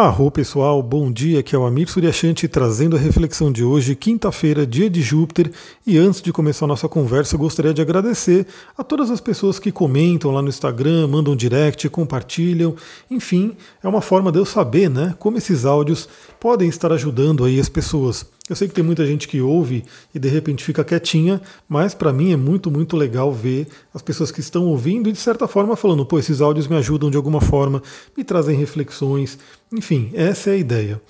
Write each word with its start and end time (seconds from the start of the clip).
Arro 0.00 0.30
pessoal, 0.30 0.80
bom 0.80 1.10
dia, 1.10 1.40
aqui 1.40 1.56
é 1.56 1.58
o 1.58 1.66
Amir 1.66 1.88
Suryashanti 1.88 2.46
trazendo 2.46 2.94
a 2.94 3.00
reflexão 3.00 3.50
de 3.50 3.64
hoje, 3.64 3.96
quinta-feira, 3.96 4.64
dia 4.64 4.88
de 4.88 5.02
Júpiter. 5.02 5.50
E 5.84 5.98
antes 5.98 6.22
de 6.22 6.32
começar 6.32 6.66
a 6.66 6.68
nossa 6.68 6.88
conversa, 6.88 7.34
eu 7.34 7.40
gostaria 7.40 7.74
de 7.74 7.82
agradecer 7.82 8.46
a 8.76 8.84
todas 8.84 9.10
as 9.10 9.20
pessoas 9.20 9.58
que 9.58 9.72
comentam 9.72 10.30
lá 10.30 10.40
no 10.40 10.48
Instagram, 10.48 11.08
mandam 11.08 11.34
direct, 11.34 11.88
compartilham. 11.88 12.76
Enfim, 13.10 13.56
é 13.82 13.88
uma 13.88 14.00
forma 14.00 14.30
de 14.30 14.38
eu 14.38 14.44
saber 14.44 14.88
né, 14.88 15.16
como 15.18 15.36
esses 15.36 15.64
áudios 15.64 16.08
podem 16.38 16.68
estar 16.68 16.92
ajudando 16.92 17.44
aí 17.44 17.58
as 17.58 17.68
pessoas. 17.68 18.24
Eu 18.48 18.56
sei 18.56 18.66
que 18.66 18.74
tem 18.74 18.84
muita 18.84 19.06
gente 19.06 19.28
que 19.28 19.40
ouve 19.40 19.84
e 20.14 20.18
de 20.18 20.28
repente 20.28 20.64
fica 20.64 20.84
quietinha, 20.84 21.40
mas 21.68 21.94
para 21.94 22.12
mim 22.12 22.32
é 22.32 22.36
muito, 22.36 22.70
muito 22.70 22.96
legal 22.96 23.32
ver 23.32 23.66
as 23.94 24.00
pessoas 24.00 24.30
que 24.30 24.40
estão 24.40 24.66
ouvindo 24.66 25.08
e 25.08 25.12
de 25.12 25.18
certa 25.18 25.46
forma 25.46 25.76
falando, 25.76 26.06
pô, 26.06 26.18
esses 26.18 26.40
áudios 26.40 26.66
me 26.66 26.76
ajudam 26.76 27.10
de 27.10 27.16
alguma 27.16 27.40
forma, 27.40 27.82
me 28.16 28.24
trazem 28.24 28.56
reflexões, 28.56 29.38
enfim, 29.72 30.10
essa 30.14 30.50
é 30.50 30.54
a 30.54 30.56
ideia. 30.56 31.00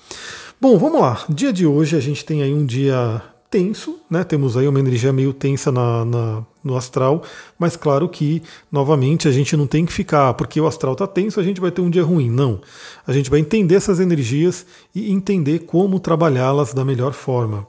Bom, 0.59 0.77
vamos 0.77 0.99
lá. 0.99 1.23
Dia 1.29 1.53
de 1.53 1.65
hoje 1.65 1.95
a 1.95 2.01
gente 2.01 2.25
tem 2.25 2.43
aí 2.43 2.53
um 2.53 2.65
dia 2.65 3.21
tenso, 3.49 3.99
né? 4.09 4.23
Temos 4.23 4.55
aí 4.55 4.67
uma 4.67 4.79
energia 4.79 5.11
meio 5.11 5.33
tensa 5.33 5.71
na, 5.71 6.05
na, 6.05 6.43
no 6.63 6.77
astral, 6.77 7.23
mas 7.57 7.75
claro 7.75 8.07
que, 8.07 8.43
novamente, 8.71 9.27
a 9.27 9.31
gente 9.31 9.57
não 9.57 9.65
tem 9.65 9.85
que 9.85 9.93
ficar, 9.93 10.33
porque 10.35 10.61
o 10.61 10.67
astral 10.67 10.93
está 10.93 11.07
tenso, 11.07 11.39
a 11.39 11.43
gente 11.43 11.59
vai 11.59 11.71
ter 11.71 11.81
um 11.81 11.89
dia 11.89 12.03
ruim. 12.03 12.29
Não. 12.29 12.61
A 13.07 13.11
gente 13.11 13.29
vai 13.29 13.39
entender 13.39 13.75
essas 13.75 13.99
energias 13.99 14.65
e 14.93 15.11
entender 15.11 15.59
como 15.59 15.99
trabalhá-las 15.99 16.73
da 16.73 16.85
melhor 16.85 17.13
forma. 17.13 17.67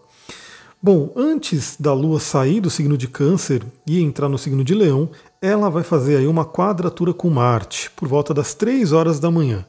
Bom, 0.83 1.13
antes 1.15 1.77
da 1.79 1.93
Lua 1.93 2.19
sair 2.19 2.59
do 2.61 2.71
signo 2.71 2.97
de 2.97 3.07
Câncer 3.07 3.63
e 3.87 4.01
entrar 4.01 4.31
no 4.31 4.39
signo 4.39 4.65
de 4.65 4.75
Leão, 4.75 5.11
ela 5.41 5.69
vai 5.69 5.83
fazer 5.83 6.17
aí 6.17 6.27
uma 6.27 6.45
quadratura 6.45 7.13
com 7.13 7.29
Marte 7.29 7.91
por 7.91 8.09
volta 8.09 8.33
das 8.33 8.55
3 8.55 8.93
horas 8.93 9.21
da 9.21 9.31
manhã. 9.31 9.65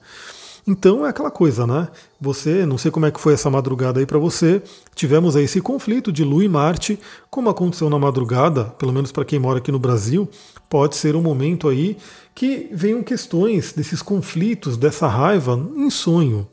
Então 0.65 1.05
é 1.05 1.09
aquela 1.09 1.31
coisa, 1.31 1.65
né? 1.65 1.87
Você, 2.19 2.65
não 2.65 2.77
sei 2.77 2.91
como 2.91 3.05
é 3.05 3.11
que 3.11 3.19
foi 3.19 3.33
essa 3.33 3.49
madrugada 3.49 3.99
aí 3.99 4.05
para 4.05 4.19
você, 4.19 4.61
tivemos 4.93 5.35
aí 5.35 5.45
esse 5.45 5.59
conflito 5.59 6.11
de 6.11 6.23
Lua 6.23 6.45
e 6.45 6.49
Marte, 6.49 6.99
como 7.29 7.49
aconteceu 7.49 7.89
na 7.89 7.97
madrugada, 7.97 8.65
pelo 8.65 8.93
menos 8.93 9.11
para 9.11 9.25
quem 9.25 9.39
mora 9.39 9.57
aqui 9.57 9.71
no 9.71 9.79
Brasil, 9.79 10.29
pode 10.69 10.95
ser 10.95 11.15
um 11.15 11.21
momento 11.21 11.67
aí 11.67 11.97
que 12.35 12.69
venham 12.71 13.01
questões 13.01 13.73
desses 13.73 14.01
conflitos, 14.01 14.77
dessa 14.77 15.07
raiva 15.07 15.53
em 15.75 15.89
sonho. 15.89 16.47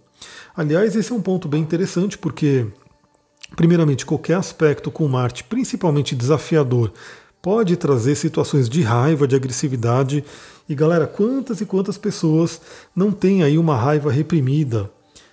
Aliás, 0.57 0.97
esse 0.97 1.13
é 1.13 1.15
um 1.15 1.23
ponto 1.23 1.47
bem 1.47 1.63
interessante 1.63 2.19
porque, 2.19 2.67
primeiramente, 3.55 4.07
qualquer 4.07 4.35
aspecto 4.35 4.91
com 4.91 5.07
Marte, 5.07 5.45
principalmente 5.45 6.17
desafiador, 6.17 6.93
pode 7.41 7.77
trazer 7.77 8.15
situações 8.15 8.69
de 8.69 8.83
raiva, 8.83 9.27
de 9.27 9.37
agressividade 9.37 10.25
e 10.69 10.75
galera, 10.75 11.07
quantas 11.07 11.61
e 11.61 11.67
quantas 11.67 11.97
pessoas 11.97 12.61
não 12.95 13.11
têm 13.11 13.43
aí 13.43 13.57
uma 13.57 13.77
raiva 13.77 14.13
reprimida? 14.13 14.91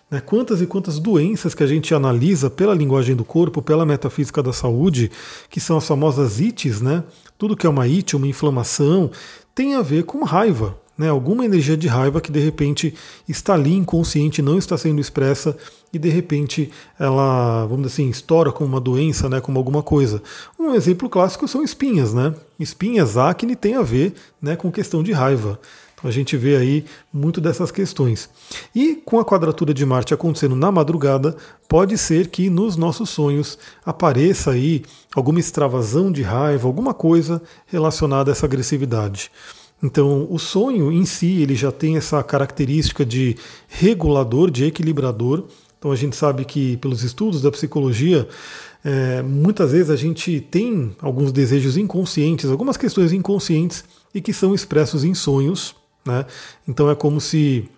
Né? 0.09 0.22
Quantas 0.22 0.62
e 0.62 0.66
quantas 0.66 1.00
doenças 1.00 1.53
que 1.53 1.64
a 1.64 1.67
gente 1.67 1.94
analisa 1.94 2.50
pela 2.50 2.73
linguagem 2.73 3.16
do 3.16 3.25
corpo, 3.25 3.62
pela 3.62 3.86
metafísica 3.86 4.42
da 4.42 4.53
saúde, 4.53 5.12
que 5.50 5.59
são 5.59 5.78
as 5.78 5.88
famosas 5.88 6.39
ites, 6.39 6.80
né? 6.80 7.03
Tudo 7.38 7.58
que 7.58 7.67
é 7.67 7.70
uma 7.70 7.84
it, 7.84 8.16
uma 8.16 8.28
inflamação, 8.28 9.12
tem 9.53 9.75
a 9.75 9.81
ver 9.81 10.03
com 10.03 10.23
raiva 10.23 10.78
né, 10.97 11.09
alguma 11.09 11.45
energia 11.45 11.75
de 11.75 11.88
raiva 11.88 12.21
que 12.21 12.31
de 12.31 12.39
repente 12.39 12.93
está 13.27 13.53
ali 13.53 13.73
inconsciente, 13.73 14.41
não 14.41 14.57
está 14.57 14.77
sendo 14.77 15.01
expressa 15.01 15.55
e 15.91 15.99
de 15.99 16.09
repente 16.09 16.71
ela, 16.99 17.65
vamos 17.65 17.88
dizer 17.88 18.01
assim, 18.01 18.09
estoura 18.09 18.51
como 18.51 18.69
uma 18.69 18.81
doença, 18.81 19.29
né, 19.29 19.41
como 19.41 19.57
alguma 19.57 19.83
coisa. 19.83 20.21
Um 20.59 20.73
exemplo 20.73 21.09
clássico 21.09 21.47
são 21.47 21.63
espinhas, 21.63 22.13
né? 22.13 22.33
Espinhas, 22.59 23.17
acne 23.17 23.55
tem 23.55 23.75
a 23.75 23.81
ver, 23.81 24.13
né, 24.41 24.55
com 24.55 24.71
questão 24.71 25.03
de 25.03 25.11
raiva. 25.11 25.59
Então 25.95 26.09
a 26.09 26.13
gente 26.13 26.35
vê 26.35 26.57
aí 26.57 26.85
muito 27.11 27.39
dessas 27.39 27.71
questões. 27.71 28.29
E 28.75 28.95
com 28.95 29.19
a 29.19 29.25
quadratura 29.25 29.73
de 29.73 29.85
Marte 29.85 30.13
acontecendo 30.13 30.55
na 30.55 30.71
madrugada, 30.71 31.35
pode 31.67 31.97
ser 31.97 32.27
que 32.27 32.49
nos 32.49 32.75
nossos 32.75 33.09
sonhos 33.09 33.57
apareça 33.85 34.51
aí 34.51 34.83
alguma 35.16 35.39
extravasão 35.39 36.11
de 36.11 36.21
raiva, 36.21 36.67
alguma 36.67 36.94
coisa 36.94 37.41
relacionada 37.66 38.29
a 38.29 38.34
essa 38.34 38.45
agressividade. 38.45 39.31
Então, 39.84 40.28
o 40.30 40.40
sonho 40.40 40.91
em 40.91 41.06
si 41.06 41.41
ele 41.41 41.56
já 41.56 41.72
tem 41.72 41.97
essa 41.97 42.24
característica 42.24 43.06
de 43.06 43.36
regulador, 43.68 44.50
de 44.50 44.66
equilibrador. 44.66 45.44
Então, 45.78 45.91
a 45.91 45.96
gente 45.96 46.16
sabe 46.16 46.46
que 46.46 46.78
pelos 46.78 47.03
estudos 47.03 47.41
da 47.41 47.52
psicologia, 47.52 48.28
é, 48.84 49.22
muitas 49.22 49.72
vezes 49.72 49.90
a 49.90 49.96
gente 49.96 50.40
tem 50.40 50.96
alguns 51.02 51.31
desejos 51.31 51.78
inconscientes, 51.78 52.50
algumas 52.50 52.78
questões 52.78 53.12
inconscientes 53.12 53.84
e 54.14 54.22
que 54.22 54.34
são 54.34 54.56
expressos 54.56 55.03
em 55.03 55.14
sonhos. 55.14 55.75
Né? 56.06 56.25
Então, 56.68 56.90
é 56.90 56.96
como 56.96 57.19
se 57.19 57.69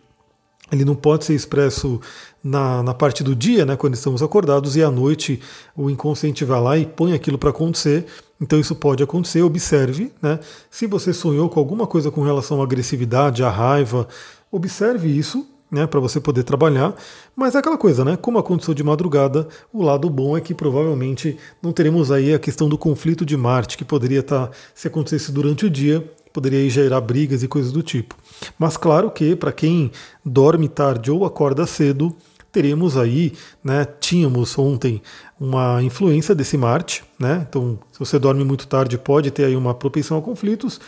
ele 0.71 0.83
não 0.83 0.95
pode 0.95 1.25
ser 1.25 1.33
expresso 1.33 1.99
na, 2.43 2.83
na 2.83 2.93
parte 2.93 3.23
do 3.23 3.35
dia, 3.35 3.65
né, 3.65 3.75
quando 3.75 3.93
estamos 3.93 4.21
acordados, 4.21 4.75
e 4.75 4.83
à 4.83 4.91
noite 4.91 5.39
o 5.75 5.89
inconsciente 5.89 6.43
vai 6.45 6.61
lá 6.61 6.77
e 6.77 6.85
põe 6.85 7.13
aquilo 7.13 7.37
para 7.37 7.49
acontecer. 7.49 8.05
Então 8.39 8.59
isso 8.59 8.75
pode 8.75 9.01
acontecer, 9.01 9.41
observe. 9.41 10.11
Né, 10.21 10.39
se 10.69 10.87
você 10.87 11.13
sonhou 11.13 11.49
com 11.49 11.59
alguma 11.59 11.87
coisa 11.87 12.11
com 12.11 12.21
relação 12.21 12.61
à 12.61 12.63
agressividade, 12.63 13.43
à 13.43 13.49
raiva, 13.49 14.07
observe 14.51 15.07
isso. 15.07 15.45
Né, 15.69 15.85
para 15.85 15.99
você 15.99 16.21
poder 16.21 16.43
trabalhar, 16.43 16.95
mas 17.35 17.53
é 17.53 17.57
aquela 17.57 17.77
coisa, 17.77 18.05
né? 18.05 18.15
Como 18.15 18.37
aconteceu 18.37 18.73
de 18.73 18.81
madrugada, 18.81 19.49
o 19.73 19.83
lado 19.83 20.09
bom 20.09 20.37
é 20.37 20.39
que 20.39 20.53
provavelmente 20.53 21.37
não 21.61 21.73
teremos 21.73 22.09
aí 22.09 22.33
a 22.33 22.39
questão 22.39 22.69
do 22.69 22.77
conflito 22.77 23.25
de 23.25 23.35
Marte, 23.35 23.77
que 23.77 23.83
poderia 23.83 24.21
estar, 24.21 24.47
tá, 24.47 24.53
se 24.73 24.87
acontecesse 24.87 25.29
durante 25.29 25.65
o 25.65 25.69
dia, 25.69 26.09
poderia 26.31 26.69
gerar 26.69 27.01
brigas 27.01 27.43
e 27.43 27.49
coisas 27.49 27.73
do 27.73 27.83
tipo. 27.83 28.15
Mas 28.57 28.77
claro 28.77 29.11
que 29.11 29.35
para 29.35 29.51
quem 29.51 29.91
dorme 30.23 30.67
tarde 30.67 31.11
ou 31.11 31.25
acorda 31.25 31.65
cedo, 31.65 32.15
teremos 32.51 32.97
aí, 32.97 33.33
né, 33.63 33.85
tínhamos 33.99 34.57
ontem 34.57 35.01
uma 35.39 35.81
influência 35.83 36.33
desse 36.33 36.57
Marte, 36.57 37.03
né? 37.19 37.45
Então, 37.47 37.77
se 37.91 37.99
você 37.99 38.17
dorme 38.17 38.43
muito 38.43 38.67
tarde, 38.67 38.97
pode 38.97 39.29
ter 39.31 39.45
aí 39.45 39.55
uma 39.55 39.73
propensão 39.73 40.17
a 40.17 40.21
conflitos. 40.21 40.79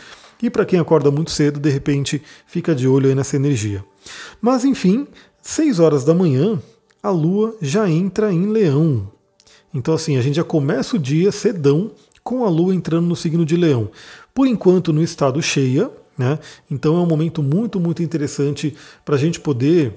E 0.42 0.50
para 0.50 0.64
quem 0.64 0.80
acorda 0.80 1.10
muito 1.10 1.30
cedo, 1.30 1.60
de 1.60 1.70
repente, 1.70 2.22
fica 2.46 2.74
de 2.74 2.88
olho 2.88 3.08
aí 3.08 3.14
nessa 3.14 3.36
energia. 3.36 3.84
Mas 4.40 4.64
enfim, 4.64 5.06
6 5.42 5.78
horas 5.78 6.04
da 6.04 6.14
manhã, 6.14 6.58
a 7.02 7.10
Lua 7.10 7.54
já 7.60 7.88
entra 7.88 8.32
em 8.32 8.46
Leão. 8.46 9.10
Então 9.72 9.94
assim, 9.94 10.16
a 10.16 10.22
gente 10.22 10.36
já 10.36 10.44
começa 10.44 10.96
o 10.96 10.98
dia 10.98 11.30
cedão 11.30 11.92
com 12.24 12.44
a 12.44 12.48
Lua 12.48 12.74
entrando 12.74 13.06
no 13.06 13.16
signo 13.16 13.44
de 13.44 13.56
Leão 13.56 13.90
por 14.34 14.46
enquanto 14.46 14.92
no 14.92 15.02
estado 15.02 15.42
cheia, 15.42 15.90
né? 16.20 16.38
Então 16.70 16.96
é 16.96 17.00
um 17.00 17.06
momento 17.06 17.42
muito, 17.42 17.80
muito 17.80 18.02
interessante 18.02 18.76
para 19.04 19.16
a 19.16 19.18
gente 19.18 19.40
poder 19.40 19.94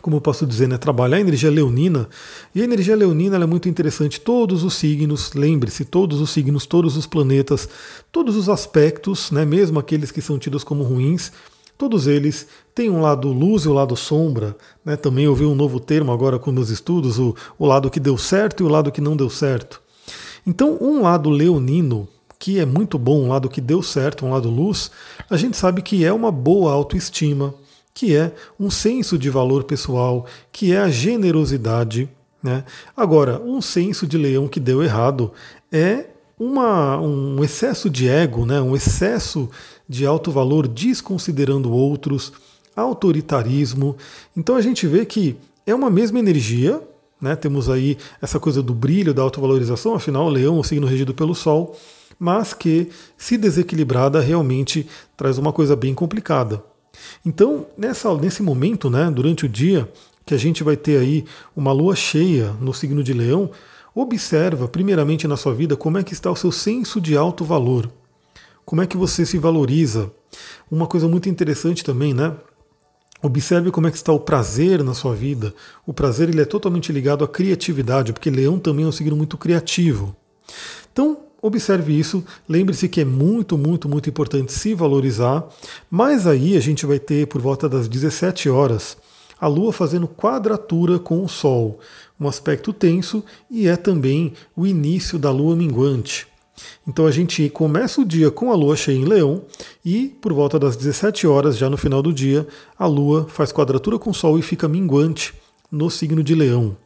como 0.00 0.14
eu 0.14 0.20
posso 0.20 0.46
dizer, 0.46 0.68
né, 0.68 0.78
trabalhar 0.78 1.16
a 1.16 1.20
energia 1.20 1.50
leonina. 1.50 2.08
E 2.54 2.60
a 2.60 2.64
energia 2.64 2.94
leonina 2.94 3.36
é 3.36 3.46
muito 3.46 3.68
interessante. 3.68 4.20
Todos 4.20 4.62
os 4.62 4.74
signos, 4.74 5.32
lembre-se, 5.32 5.84
todos 5.84 6.20
os 6.20 6.30
signos, 6.30 6.66
todos 6.66 6.96
os 6.96 7.04
planetas, 7.04 7.68
todos 8.12 8.36
os 8.36 8.48
aspectos, 8.48 9.32
né, 9.32 9.44
mesmo 9.44 9.76
aqueles 9.76 10.12
que 10.12 10.22
são 10.22 10.38
tidos 10.38 10.62
como 10.62 10.84
ruins, 10.84 11.32
todos 11.76 12.06
eles 12.06 12.46
têm 12.76 12.88
um 12.88 13.00
lado 13.00 13.32
luz 13.32 13.64
e 13.64 13.68
o 13.68 13.72
um 13.72 13.74
lado 13.74 13.96
sombra. 13.96 14.56
Né? 14.84 14.94
Também 14.94 15.26
ouvi 15.26 15.44
um 15.44 15.56
novo 15.56 15.80
termo 15.80 16.12
agora 16.12 16.38
com 16.38 16.52
meus 16.52 16.70
estudos, 16.70 17.18
o, 17.18 17.34
o 17.58 17.66
lado 17.66 17.90
que 17.90 17.98
deu 17.98 18.16
certo 18.16 18.62
e 18.62 18.66
o 18.66 18.68
lado 18.68 18.92
que 18.92 19.00
não 19.00 19.16
deu 19.16 19.28
certo. 19.28 19.82
Então, 20.46 20.78
um 20.80 21.02
lado 21.02 21.28
leonino, 21.28 22.08
que 22.38 22.60
é 22.60 22.64
muito 22.64 22.98
bom, 22.98 23.24
um 23.24 23.28
lado 23.28 23.48
que 23.48 23.60
deu 23.60 23.82
certo, 23.82 24.24
um 24.24 24.30
lado 24.30 24.48
luz, 24.48 24.90
a 25.28 25.36
gente 25.36 25.56
sabe 25.56 25.82
que 25.82 26.04
é 26.04 26.12
uma 26.12 26.30
boa 26.30 26.72
autoestima, 26.72 27.54
que 27.92 28.14
é 28.14 28.32
um 28.58 28.70
senso 28.70 29.18
de 29.18 29.28
valor 29.28 29.64
pessoal, 29.64 30.24
que 30.52 30.72
é 30.72 30.78
a 30.78 30.88
generosidade. 30.88 32.08
Né? 32.40 32.64
Agora, 32.96 33.40
um 33.40 33.60
senso 33.60 34.06
de 34.06 34.16
leão 34.16 34.46
que 34.46 34.60
deu 34.60 34.82
errado 34.82 35.32
é 35.72 36.06
uma, 36.38 37.00
um 37.00 37.42
excesso 37.42 37.90
de 37.90 38.08
ego, 38.08 38.46
né? 38.46 38.60
um 38.60 38.76
excesso 38.76 39.50
de 39.88 40.06
alto 40.06 40.30
valor 40.30 40.68
desconsiderando 40.68 41.72
outros, 41.72 42.32
autoritarismo. 42.76 43.96
Então 44.36 44.54
a 44.54 44.62
gente 44.62 44.86
vê 44.86 45.04
que 45.04 45.36
é 45.66 45.74
uma 45.74 45.90
mesma 45.90 46.20
energia, 46.20 46.80
né? 47.20 47.34
temos 47.34 47.68
aí 47.68 47.98
essa 48.22 48.38
coisa 48.38 48.62
do 48.62 48.72
brilho, 48.72 49.12
da 49.12 49.22
autovalorização, 49.22 49.94
afinal, 49.94 50.26
o 50.26 50.30
leão 50.30 50.56
é 50.56 50.60
o 50.60 50.64
signo 50.64 50.86
regido 50.86 51.12
pelo 51.12 51.34
Sol, 51.34 51.76
mas 52.18 52.52
que, 52.52 52.88
se 53.16 53.36
desequilibrada, 53.36 54.20
realmente 54.20 54.86
traz 55.16 55.38
uma 55.38 55.52
coisa 55.52 55.76
bem 55.76 55.94
complicada. 55.94 56.62
Então, 57.24 57.66
nessa, 57.76 58.12
nesse 58.16 58.42
momento, 58.42 58.90
né, 58.90 59.10
durante 59.10 59.46
o 59.46 59.48
dia, 59.48 59.88
que 60.26 60.34
a 60.34 60.38
gente 60.38 60.62
vai 60.62 60.76
ter 60.76 60.98
aí 60.98 61.24
uma 61.56 61.72
lua 61.72 61.94
cheia 61.94 62.52
no 62.60 62.74
signo 62.74 63.02
de 63.02 63.12
Leão, 63.12 63.50
observa 63.94 64.68
primeiramente 64.68 65.26
na 65.26 65.36
sua 65.36 65.54
vida 65.54 65.76
como 65.76 65.98
é 65.98 66.02
que 66.02 66.12
está 66.12 66.30
o 66.30 66.36
seu 66.36 66.52
senso 66.52 67.00
de 67.00 67.16
alto 67.16 67.44
valor. 67.44 67.90
Como 68.64 68.82
é 68.82 68.86
que 68.86 68.96
você 68.96 69.24
se 69.24 69.38
valoriza? 69.38 70.12
Uma 70.70 70.86
coisa 70.86 71.08
muito 71.08 71.28
interessante 71.28 71.82
também, 71.82 72.12
né? 72.12 72.34
Observe 73.22 73.70
como 73.70 73.86
é 73.86 73.90
que 73.90 73.96
está 73.96 74.12
o 74.12 74.20
prazer 74.20 74.84
na 74.84 74.94
sua 74.94 75.14
vida. 75.14 75.54
O 75.86 75.92
prazer 75.92 76.28
ele 76.28 76.40
é 76.40 76.44
totalmente 76.44 76.92
ligado 76.92 77.24
à 77.24 77.28
criatividade, 77.28 78.12
porque 78.12 78.30
Leão 78.30 78.58
também 78.58 78.84
é 78.84 78.88
um 78.88 78.92
signo 78.92 79.16
muito 79.16 79.36
criativo. 79.36 80.14
Então, 80.92 81.18
observe 81.40 81.98
isso, 81.98 82.24
lembre-se 82.48 82.88
que 82.88 83.00
é 83.00 83.04
muito, 83.04 83.56
muito, 83.56 83.88
muito 83.88 84.08
importante 84.08 84.52
se 84.52 84.74
valorizar, 84.74 85.46
mas 85.90 86.26
aí 86.26 86.56
a 86.56 86.60
gente 86.60 86.84
vai 86.84 86.98
ter 86.98 87.26
por 87.26 87.40
volta 87.40 87.68
das 87.68 87.88
17 87.88 88.48
horas 88.48 88.96
a 89.40 89.46
Lua 89.46 89.72
fazendo 89.72 90.08
quadratura 90.08 90.98
com 90.98 91.24
o 91.24 91.28
Sol, 91.28 91.78
um 92.20 92.26
aspecto 92.26 92.72
tenso 92.72 93.24
e 93.50 93.68
é 93.68 93.76
também 93.76 94.32
o 94.56 94.66
início 94.66 95.18
da 95.18 95.30
Lua 95.30 95.54
minguante. 95.54 96.26
Então 96.86 97.06
a 97.06 97.10
gente 97.12 97.48
começa 97.50 98.00
o 98.00 98.04
dia 98.04 98.32
com 98.32 98.50
a 98.50 98.56
lua 98.56 98.76
cheia 98.76 98.96
em 98.96 99.04
Leão 99.04 99.44
e 99.84 100.08
por 100.20 100.32
volta 100.32 100.58
das 100.58 100.76
17 100.76 101.24
horas, 101.24 101.56
já 101.56 101.70
no 101.70 101.76
final 101.76 102.02
do 102.02 102.12
dia, 102.12 102.48
a 102.76 102.84
lua 102.84 103.28
faz 103.28 103.52
quadratura 103.52 103.96
com 103.96 104.10
o 104.10 104.14
Sol 104.14 104.36
e 104.38 104.42
fica 104.42 104.66
minguante 104.66 105.32
no 105.70 105.88
signo 105.88 106.22
de 106.22 106.34
Leão. 106.34 106.76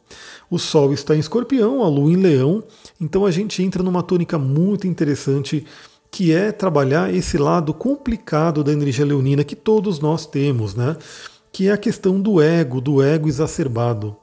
O 0.53 0.59
Sol 0.59 0.93
está 0.93 1.15
em 1.15 1.19
Escorpião, 1.19 1.81
a 1.81 1.87
Lua 1.87 2.11
em 2.11 2.15
Leão, 2.15 2.63
então 3.01 3.25
a 3.25 3.31
gente 3.31 3.63
entra 3.63 3.81
numa 3.81 4.03
tônica 4.03 4.37
muito 4.37 4.85
interessante 4.85 5.65
que 6.11 6.31
é 6.31 6.51
trabalhar 6.51 7.11
esse 7.11 7.39
lado 7.39 7.73
complicado 7.73 8.63
da 8.63 8.71
energia 8.71 9.03
leonina 9.03 9.43
que 9.43 9.55
todos 9.55 9.99
nós 9.99 10.27
temos, 10.27 10.75
né? 10.75 10.95
Que 11.51 11.69
é 11.69 11.71
a 11.71 11.77
questão 11.77 12.21
do 12.21 12.39
ego, 12.39 12.79
do 12.79 13.01
ego 13.01 13.27
exacerbado. 13.27 14.15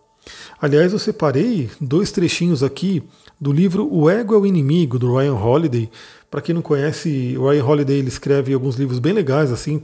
Aliás, 0.63 0.93
eu 0.93 1.01
separei 1.01 1.69
dois 1.81 2.13
trechinhos 2.13 2.63
aqui 2.63 3.03
do 3.41 3.51
livro 3.51 3.93
O 3.93 4.09
Ego 4.09 4.33
é 4.33 4.39
o 4.39 4.47
Inimigo, 4.47 5.01
do 5.01 5.17
Ryan 5.17 5.35
Holiday. 5.35 5.91
Para 6.31 6.41
quem 6.41 6.55
não 6.55 6.63
conhece, 6.63 7.35
o 7.37 7.51
Ryan 7.51 7.65
Holiday 7.65 7.99
ele 7.99 8.09
escreve 8.09 8.55
alguns 8.55 8.77
livros 8.77 9.01
bem 9.01 9.13
legais, 9.13 9.51
assim, 9.51 9.81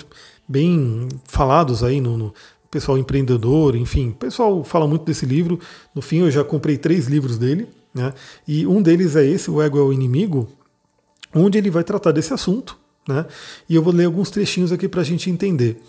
bem 0.46 1.08
falados 1.24 1.82
aí 1.82 2.00
no, 2.00 2.16
no 2.16 2.34
pessoal 2.76 2.98
empreendedor, 2.98 3.74
enfim. 3.74 4.10
O 4.10 4.14
pessoal 4.14 4.62
fala 4.62 4.86
muito 4.86 5.06
desse 5.06 5.24
livro. 5.24 5.58
No 5.94 6.02
fim, 6.02 6.18
eu 6.18 6.30
já 6.30 6.44
comprei 6.44 6.76
três 6.76 7.06
livros 7.06 7.38
dele, 7.38 7.66
né? 7.94 8.12
E 8.46 8.66
um 8.66 8.82
deles 8.82 9.16
é 9.16 9.24
esse, 9.24 9.50
O 9.50 9.62
Ego 9.62 9.78
é 9.78 9.82
o 9.82 9.94
Inimigo, 9.94 10.46
onde 11.34 11.56
ele 11.56 11.70
vai 11.70 11.82
tratar 11.82 12.12
desse 12.12 12.34
assunto, 12.34 12.76
né? 13.08 13.24
E 13.66 13.74
eu 13.74 13.82
vou 13.82 13.94
ler 13.94 14.04
alguns 14.04 14.28
trechinhos 14.28 14.72
aqui 14.72 14.86
para 14.86 15.00
a 15.00 15.04
gente 15.04 15.30
entender. 15.30 15.80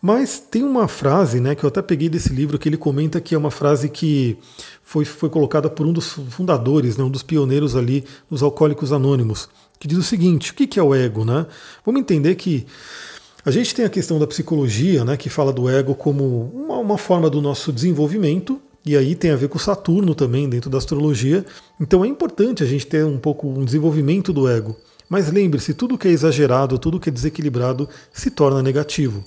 Mas 0.00 0.40
tem 0.40 0.64
uma 0.64 0.88
frase, 0.88 1.40
né, 1.40 1.54
que 1.54 1.62
eu 1.62 1.68
até 1.68 1.82
peguei 1.82 2.08
desse 2.08 2.32
livro, 2.32 2.58
que 2.58 2.66
ele 2.66 2.78
comenta 2.78 3.20
que 3.20 3.34
é 3.34 3.38
uma 3.38 3.50
frase 3.50 3.90
que 3.90 4.38
foi, 4.82 5.04
foi 5.04 5.28
colocada 5.28 5.68
por 5.68 5.84
um 5.84 5.92
dos 5.92 6.12
fundadores, 6.30 6.96
né, 6.96 7.04
um 7.04 7.10
dos 7.10 7.22
pioneiros 7.22 7.76
ali 7.76 8.02
dos 8.30 8.42
Alcoólicos 8.42 8.94
Anônimos, 8.94 9.46
que 9.78 9.86
diz 9.86 9.98
o 9.98 10.02
seguinte: 10.02 10.52
o 10.52 10.54
que 10.54 10.80
é 10.80 10.82
o 10.82 10.94
ego? 10.94 11.22
Né? 11.22 11.44
Vamos 11.84 12.00
entender 12.00 12.34
que 12.36 12.66
a 13.44 13.50
gente 13.50 13.74
tem 13.74 13.84
a 13.84 13.90
questão 13.90 14.18
da 14.18 14.26
psicologia, 14.26 15.04
né, 15.04 15.16
que 15.16 15.28
fala 15.28 15.52
do 15.52 15.68
ego 15.68 15.94
como 15.94 16.50
uma, 16.54 16.78
uma 16.78 16.98
forma 16.98 17.30
do 17.30 17.40
nosso 17.40 17.72
desenvolvimento, 17.72 18.60
e 18.84 18.96
aí 18.96 19.14
tem 19.14 19.30
a 19.30 19.36
ver 19.36 19.48
com 19.48 19.58
Saturno 19.58 20.14
também 20.14 20.48
dentro 20.48 20.70
da 20.70 20.78
astrologia. 20.78 21.44
Então 21.78 22.04
é 22.04 22.08
importante 22.08 22.62
a 22.62 22.66
gente 22.66 22.86
ter 22.86 23.04
um 23.04 23.18
pouco 23.18 23.48
um 23.48 23.64
desenvolvimento 23.64 24.32
do 24.32 24.48
ego. 24.48 24.76
Mas 25.08 25.30
lembre-se, 25.30 25.74
tudo 25.74 25.98
que 25.98 26.06
é 26.06 26.10
exagerado, 26.12 26.78
tudo 26.78 27.00
que 27.00 27.08
é 27.08 27.12
desequilibrado 27.12 27.88
se 28.12 28.30
torna 28.30 28.62
negativo. 28.62 29.24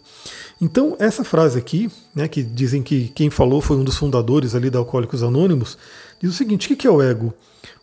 Então, 0.62 0.96
essa 0.98 1.26
frase 1.26 1.60
aqui, 1.60 1.92
né, 2.16 2.26
que 2.30 2.42
dizem 2.42 2.82
que 2.82 3.10
quem 3.10 3.30
falou 3.30 3.60
foi 3.60 3.76
um 3.76 3.84
dos 3.84 3.98
fundadores 3.98 4.56
ali 4.56 4.70
da 4.70 4.80
Alcoólicos 4.80 5.22
Anônimos, 5.22 5.78
diz 6.22 6.32
o 6.32 6.34
seguinte: 6.34 6.72
o 6.72 6.78
que 6.78 6.88
é 6.88 6.90
o 6.90 7.02
ego? 7.02 7.34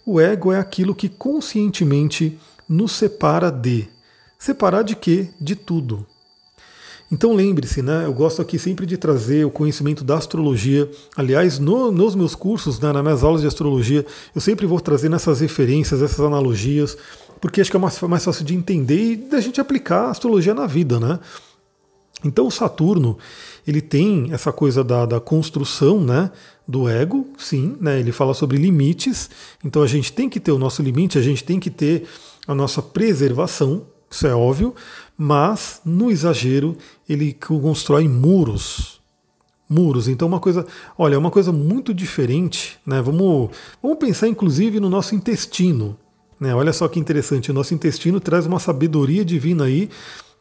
O 0.07 0.19
ego 0.19 0.51
é 0.51 0.59
aquilo 0.59 0.95
que 0.95 1.11
conscientemente 1.11 2.39
nos 2.67 2.93
separa 2.93 3.51
de. 3.51 3.87
Separar 4.39 4.83
de 4.83 4.97
quê? 4.97 5.29
De 5.39 5.55
tudo. 5.55 6.07
Então 7.13 7.35
lembre-se, 7.35 7.83
né? 7.83 8.05
Eu 8.05 8.13
gosto 8.13 8.41
aqui 8.41 8.59
sempre 8.59 8.87
de 8.87 8.97
trazer 8.97 9.45
o 9.45 9.51
conhecimento 9.51 10.05
da 10.05 10.17
astrologia. 10.17 10.89
Aliás, 11.17 11.59
no, 11.59 11.91
nos 11.91 12.15
meus 12.15 12.37
cursos, 12.37 12.79
né, 12.79 12.93
nas 12.93 13.03
minhas 13.03 13.25
aulas 13.25 13.41
de 13.41 13.49
astrologia, 13.49 14.07
eu 14.33 14.41
sempre 14.41 14.65
vou 14.65 14.81
trazer 14.81 15.13
essas 15.13 15.41
referências, 15.41 16.03
essas 16.03 16.21
analogias, 16.21 16.97
porque 17.41 17.61
acho 17.61 17.71
que 17.71 17.77
é 17.77 17.81
mais, 17.81 18.01
mais 18.03 18.25
fácil 18.25 18.45
de 18.45 18.55
entender 18.55 19.13
e 19.13 19.17
da 19.17 19.41
gente 19.41 19.61
aplicar 19.61 20.07
a 20.07 20.11
astrologia 20.11 20.55
na 20.55 20.67
vida, 20.67 21.01
né? 21.01 21.19
Então 22.25 22.47
o 22.47 22.51
Saturno 22.51 23.19
ele 23.67 23.81
tem 23.81 24.29
essa 24.33 24.53
coisa 24.53 24.85
da, 24.85 25.07
da 25.07 25.21
construção 25.21 26.01
né, 26.01 26.31
do 26.67 26.89
ego, 26.89 27.27
sim, 27.39 27.77
né, 27.81 27.99
ele 27.99 28.13
fala 28.13 28.35
sobre 28.35 28.59
limites, 28.59 29.31
então 29.65 29.83
a 29.83 29.87
gente 29.87 30.13
tem 30.13 30.29
que 30.29 30.39
ter 30.39 30.53
o 30.53 30.59
nosso 30.59 30.83
limite, 30.83 31.19
a 31.19 31.23
gente 31.23 31.43
tem 31.43 31.59
que 31.59 31.71
ter 31.71 32.05
a 32.47 32.55
nossa 32.55 32.83
preservação, 32.83 33.87
isso 34.11 34.27
é 34.27 34.35
óbvio, 34.35 34.75
mas 35.23 35.83
no 35.85 36.11
exagero 36.11 36.75
ele 37.07 37.35
constrói 37.35 38.09
muros. 38.09 38.99
Muros, 39.69 40.09
então 40.09 40.27
uma 40.27 40.41
coisa, 40.41 40.67
olha, 40.97 41.15
é 41.15 41.19
uma 41.19 41.31
coisa 41.31 41.53
muito 41.53 41.93
diferente, 41.93 42.79
né? 42.87 43.03
Vamos, 43.03 43.51
vamos 43.83 43.99
pensar 43.99 44.29
inclusive 44.29 44.81
no 44.81 44.89
nosso 44.89 45.15
intestino. 45.15 45.95
Né? 46.41 46.55
Olha 46.55 46.73
só 46.73 46.89
que 46.89 46.99
interessante, 46.99 47.51
o 47.51 47.55
nosso 47.55 47.75
intestino 47.75 48.19
traz 48.19 48.47
uma 48.47 48.59
sabedoria 48.59 49.23
divina 49.23 49.65
aí, 49.65 49.91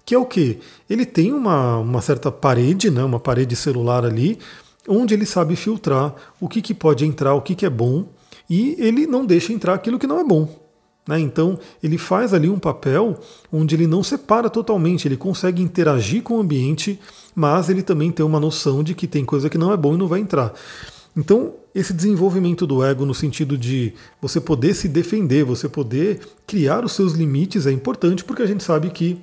que 0.05 0.15
é 0.15 0.17
o 0.17 0.25
que? 0.25 0.59
Ele 0.89 1.05
tem 1.05 1.33
uma, 1.33 1.79
uma 1.79 2.01
certa 2.01 2.31
parede, 2.31 2.89
né? 2.89 3.03
uma 3.03 3.19
parede 3.19 3.57
celular 3.57 4.05
ali, 4.05 4.39
onde 4.87 5.13
ele 5.13 5.25
sabe 5.25 5.57
filtrar 5.57 6.15
o 6.39 6.47
que, 6.47 6.61
que 6.61 6.73
pode 6.73 7.05
entrar, 7.05 7.33
o 7.33 7.41
que, 7.41 7.53
que 7.53 7.65
é 7.65 7.69
bom, 7.69 8.07
e 8.49 8.77
ele 8.79 9.05
não 9.05 9.25
deixa 9.25 9.51
entrar 9.51 9.73
aquilo 9.73 9.99
que 9.99 10.07
não 10.07 10.21
é 10.21 10.23
bom. 10.23 10.68
Né? 11.07 11.19
Então 11.19 11.59
ele 11.81 11.97
faz 11.97 12.33
ali 12.33 12.49
um 12.49 12.59
papel 12.59 13.19
onde 13.51 13.75
ele 13.75 13.87
não 13.87 14.03
separa 14.03 14.49
totalmente, 14.49 15.07
ele 15.07 15.17
consegue 15.17 15.61
interagir 15.61 16.21
com 16.21 16.35
o 16.35 16.39
ambiente, 16.39 16.99
mas 17.35 17.69
ele 17.69 17.81
também 17.81 18.11
tem 18.11 18.25
uma 18.25 18.39
noção 18.39 18.83
de 18.83 18.93
que 18.93 19.07
tem 19.07 19.25
coisa 19.25 19.49
que 19.49 19.57
não 19.57 19.73
é 19.73 19.77
bom 19.77 19.95
e 19.95 19.97
não 19.97 20.07
vai 20.07 20.19
entrar. 20.19 20.53
Então, 21.17 21.53
esse 21.73 21.93
desenvolvimento 21.93 22.65
do 22.65 22.83
ego 22.83 23.05
no 23.05 23.13
sentido 23.13 23.57
de 23.57 23.93
você 24.21 24.39
poder 24.39 24.73
se 24.73 24.87
defender, 24.87 25.43
você 25.43 25.67
poder 25.67 26.21
criar 26.45 26.85
os 26.85 26.93
seus 26.93 27.13
limites 27.13 27.65
é 27.65 27.71
importante 27.71 28.23
porque 28.23 28.41
a 28.41 28.45
gente 28.45 28.63
sabe 28.63 28.89
que 28.89 29.19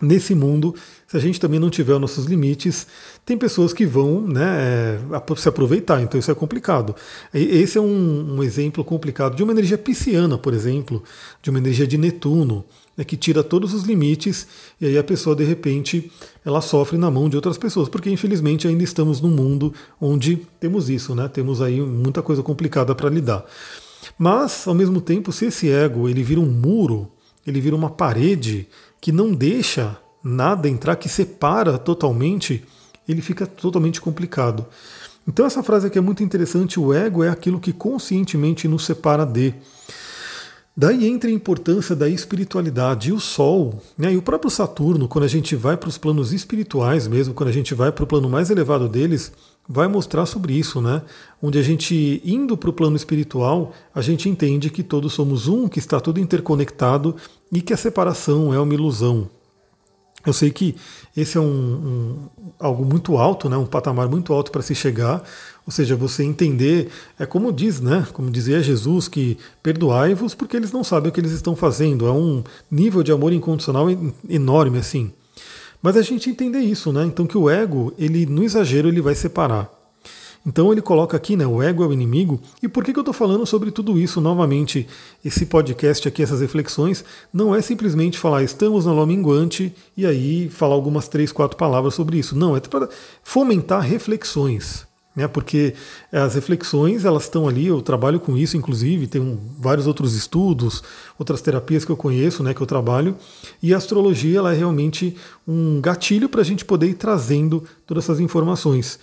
nesse 0.00 0.34
mundo, 0.34 0.74
se 1.06 1.16
a 1.16 1.20
gente 1.20 1.38
também 1.38 1.60
não 1.60 1.70
tiver 1.70 1.94
os 1.94 2.00
nossos 2.00 2.24
limites, 2.24 2.86
tem 3.24 3.38
pessoas 3.38 3.72
que 3.72 3.86
vão 3.86 4.22
né, 4.22 4.98
é, 4.98 5.36
se 5.36 5.48
aproveitar, 5.48 6.02
então 6.02 6.18
isso 6.18 6.30
é 6.30 6.34
complicado. 6.34 6.96
Esse 7.32 7.78
é 7.78 7.80
um, 7.80 8.36
um, 8.36 8.42
exemplo 8.42 8.82
complicado 8.84 9.36
de 9.36 9.42
uma 9.42 9.52
energia 9.52 9.78
pisciana, 9.78 10.36
por 10.36 10.52
exemplo, 10.52 11.02
de 11.40 11.48
uma 11.48 11.60
energia 11.60 11.86
de 11.86 11.96
Netuno, 11.96 12.64
né, 12.96 13.04
que 13.04 13.16
tira 13.16 13.44
todos 13.44 13.72
os 13.72 13.84
limites 13.84 14.48
e 14.80 14.86
aí 14.86 14.98
a 14.98 15.04
pessoa, 15.04 15.36
de 15.36 15.44
repente, 15.44 16.10
ela 16.44 16.60
sofre 16.60 16.98
na 16.98 17.08
mão 17.08 17.28
de 17.28 17.36
outras 17.36 17.56
pessoas, 17.56 17.88
porque 17.88 18.10
infelizmente 18.10 18.66
ainda 18.66 18.82
estamos 18.82 19.20
num 19.20 19.30
mundo 19.30 19.72
onde 20.00 20.44
temos 20.58 20.90
isso, 20.90 21.14
né, 21.14 21.28
temos 21.28 21.62
aí 21.62 21.80
muita 21.80 22.20
coisa 22.20 22.42
complicada 22.42 22.96
para 22.96 23.08
lidar. 23.08 23.44
Mas, 24.18 24.66
ao 24.66 24.74
mesmo 24.74 25.00
tempo, 25.00 25.30
se 25.30 25.46
esse 25.46 25.70
ego 25.70 26.08
ele 26.08 26.24
vira 26.24 26.40
um 26.40 26.50
muro, 26.50 27.12
ele 27.46 27.60
vira 27.60 27.76
uma 27.76 27.90
parede, 27.90 28.66
que 29.00 29.12
não 29.12 29.32
deixa 29.32 29.96
nada 30.26 30.68
entrar, 30.68 30.96
que 30.96 31.08
separa 31.08 31.78
totalmente, 31.78 32.64
ele 33.08 33.22
fica 33.22 33.46
totalmente 33.46 34.00
complicado. 34.00 34.66
Então 35.26 35.46
essa 35.46 35.62
frase 35.62 35.86
aqui 35.86 35.98
é 35.98 36.00
muito 36.00 36.22
interessante, 36.22 36.80
o 36.80 36.92
ego 36.92 37.22
é 37.22 37.28
aquilo 37.28 37.60
que 37.60 37.72
conscientemente 37.72 38.66
nos 38.66 38.84
separa 38.84 39.24
de. 39.24 39.54
Daí 40.76 41.06
entra 41.08 41.30
a 41.30 41.32
importância 41.32 41.96
da 41.96 42.06
espiritualidade. 42.06 43.08
E 43.08 43.12
o 43.12 43.18
Sol, 43.18 43.80
né, 43.96 44.12
e 44.12 44.16
o 44.16 44.22
próprio 44.22 44.50
Saturno, 44.50 45.08
quando 45.08 45.24
a 45.24 45.28
gente 45.28 45.56
vai 45.56 45.74
para 45.74 45.88
os 45.88 45.96
planos 45.96 46.34
espirituais 46.34 47.08
mesmo, 47.08 47.32
quando 47.32 47.48
a 47.48 47.52
gente 47.52 47.74
vai 47.74 47.90
para 47.90 48.04
o 48.04 48.06
plano 48.06 48.28
mais 48.28 48.50
elevado 48.50 48.86
deles, 48.86 49.32
vai 49.66 49.88
mostrar 49.88 50.26
sobre 50.26 50.52
isso, 50.52 50.82
né? 50.82 51.00
Onde 51.42 51.58
a 51.58 51.62
gente, 51.62 52.20
indo 52.24 52.56
para 52.58 52.68
o 52.68 52.74
plano 52.74 52.94
espiritual, 52.94 53.72
a 53.94 54.02
gente 54.02 54.28
entende 54.28 54.68
que 54.68 54.82
todos 54.82 55.14
somos 55.14 55.48
um, 55.48 55.66
que 55.66 55.78
está 55.78 55.98
tudo 55.98 56.20
interconectado 56.20 57.16
e 57.50 57.62
que 57.62 57.72
a 57.72 57.76
separação 57.76 58.52
é 58.52 58.60
uma 58.60 58.74
ilusão. 58.74 59.30
Eu 60.26 60.32
sei 60.32 60.50
que 60.50 60.74
esse 61.16 61.38
é 61.38 61.40
um, 61.40 61.46
um 61.46 62.50
algo 62.58 62.84
muito 62.84 63.16
alto, 63.16 63.48
né, 63.48 63.56
um 63.56 63.64
patamar 63.64 64.08
muito 64.08 64.32
alto 64.32 64.50
para 64.50 64.60
se 64.60 64.74
chegar, 64.74 65.22
ou 65.64 65.72
seja, 65.72 65.94
você 65.94 66.24
entender, 66.24 66.88
é 67.18 67.24
como 67.24 67.52
diz, 67.52 67.80
né, 67.80 68.06
como 68.12 68.28
dizia 68.28 68.60
Jesus, 68.60 69.06
que 69.06 69.38
perdoai-vos 69.62 70.34
porque 70.34 70.56
eles 70.56 70.72
não 70.72 70.82
sabem 70.82 71.10
o 71.10 71.12
que 71.12 71.20
eles 71.20 71.32
estão 71.32 71.54
fazendo, 71.54 72.06
é 72.06 72.12
um 72.12 72.42
nível 72.68 73.04
de 73.04 73.12
amor 73.12 73.32
incondicional 73.32 73.86
enorme 74.28 74.78
assim. 74.78 75.12
Mas 75.80 75.96
a 75.96 76.02
gente 76.02 76.28
entender 76.28 76.60
isso, 76.60 76.92
né, 76.92 77.04
então 77.04 77.26
que 77.26 77.38
o 77.38 77.48
ego, 77.48 77.94
ele 77.96 78.26
no 78.26 78.42
exagero 78.42 78.88
ele 78.88 79.00
vai 79.00 79.14
separar. 79.14 79.75
Então 80.46 80.70
ele 80.70 80.80
coloca 80.80 81.16
aqui, 81.16 81.36
né, 81.36 81.44
o 81.44 81.60
ego 81.60 81.82
é 81.82 81.86
o 81.88 81.92
inimigo. 81.92 82.40
E 82.62 82.68
por 82.68 82.84
que, 82.84 82.92
que 82.92 82.98
eu 82.98 83.02
estou 83.02 83.12
falando 83.12 83.44
sobre 83.44 83.72
tudo 83.72 83.98
isso 83.98 84.20
novamente? 84.20 84.86
Esse 85.24 85.44
podcast 85.44 86.06
aqui, 86.06 86.22
essas 86.22 86.40
reflexões, 86.40 87.04
não 87.32 87.52
é 87.52 87.60
simplesmente 87.60 88.16
falar 88.16 88.44
estamos 88.44 88.86
na 88.86 88.92
lua 88.92 89.06
minguante 89.06 89.74
e 89.96 90.06
aí 90.06 90.48
falar 90.48 90.74
algumas 90.74 91.08
três, 91.08 91.32
quatro 91.32 91.56
palavras 91.56 91.94
sobre 91.94 92.18
isso. 92.18 92.38
Não, 92.38 92.56
é 92.56 92.60
para 92.60 92.88
fomentar 93.24 93.80
reflexões. 93.80 94.86
Né, 95.16 95.26
porque 95.26 95.72
as 96.12 96.34
reflexões 96.34 97.06
elas 97.06 97.22
estão 97.22 97.48
ali, 97.48 97.68
eu 97.68 97.80
trabalho 97.80 98.20
com 98.20 98.36
isso, 98.36 98.54
inclusive, 98.54 99.06
tem 99.06 99.40
vários 99.58 99.86
outros 99.86 100.14
estudos, 100.14 100.84
outras 101.18 101.40
terapias 101.40 101.86
que 101.86 101.90
eu 101.90 101.96
conheço, 101.96 102.42
né, 102.42 102.52
que 102.52 102.60
eu 102.60 102.66
trabalho, 102.66 103.16
e 103.62 103.72
a 103.72 103.78
astrologia 103.78 104.40
ela 104.40 104.52
é 104.52 104.58
realmente 104.58 105.16
um 105.48 105.80
gatilho 105.80 106.28
para 106.28 106.42
a 106.42 106.44
gente 106.44 106.66
poder 106.66 106.88
ir 106.88 106.96
trazendo 106.96 107.64
todas 107.86 108.04
essas 108.04 108.20
informações. 108.20 108.98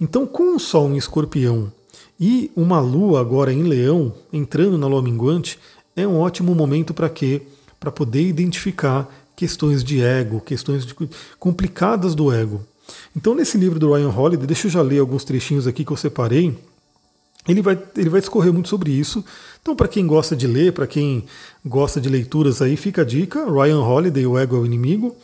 Então, 0.00 0.26
com 0.26 0.56
o 0.56 0.58
Sol 0.58 0.88
em 0.90 0.96
Escorpião 0.96 1.70
e 2.18 2.50
uma 2.56 2.80
Lua 2.80 3.20
agora 3.20 3.52
em 3.52 3.62
Leão, 3.62 4.14
entrando 4.32 4.78
na 4.78 4.86
Lua 4.86 5.02
minguante, 5.02 5.58
é 5.94 6.06
um 6.06 6.18
ótimo 6.18 6.54
momento 6.54 6.94
para 6.94 7.10
quê? 7.10 7.42
Para 7.78 7.92
poder 7.92 8.22
identificar 8.22 9.08
questões 9.36 9.84
de 9.84 10.00
ego, 10.02 10.40
questões 10.40 10.86
de, 10.86 10.94
complicadas 11.38 12.14
do 12.14 12.32
ego. 12.32 12.64
Então, 13.14 13.34
nesse 13.34 13.58
livro 13.58 13.78
do 13.78 13.92
Ryan 13.92 14.10
Holiday, 14.10 14.46
deixa 14.46 14.66
eu 14.66 14.70
já 14.70 14.82
ler 14.82 14.98
alguns 14.98 15.24
trechinhos 15.24 15.66
aqui 15.66 15.84
que 15.84 15.90
eu 15.90 15.96
separei. 15.96 16.56
Ele 17.48 17.62
vai, 17.62 17.78
ele 17.96 18.10
vai 18.10 18.20
discorrer 18.20 18.52
muito 18.52 18.68
sobre 18.68 18.90
isso. 18.90 19.24
Então, 19.62 19.74
para 19.74 19.88
quem 19.88 20.06
gosta 20.06 20.36
de 20.36 20.46
ler, 20.46 20.72
para 20.72 20.86
quem 20.86 21.24
gosta 21.64 22.00
de 22.00 22.08
leituras 22.08 22.60
aí, 22.60 22.76
fica 22.76 23.02
a 23.02 23.04
dica: 23.04 23.44
Ryan 23.44 23.80
Holiday, 23.80 24.26
O 24.26 24.38
Ego 24.38 24.56
é 24.56 24.58
o 24.60 24.66
Inimigo. 24.66 25.16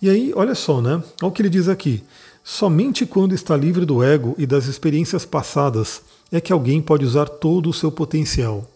E 0.00 0.10
aí, 0.10 0.32
olha 0.34 0.54
só, 0.54 0.80
né? 0.80 1.02
Olha 1.20 1.28
o 1.28 1.30
que 1.30 1.42
ele 1.42 1.48
diz 1.50 1.68
aqui. 1.68 2.02
Somente 2.44 3.06
quando 3.06 3.34
está 3.34 3.56
livre 3.56 3.84
do 3.84 4.02
ego 4.02 4.34
e 4.36 4.46
das 4.46 4.66
experiências 4.66 5.24
passadas 5.24 6.02
é 6.30 6.40
que 6.40 6.52
alguém 6.52 6.82
pode 6.82 7.04
usar 7.04 7.28
todo 7.28 7.70
o 7.70 7.72
seu 7.72 7.92
potencial. 7.92 8.68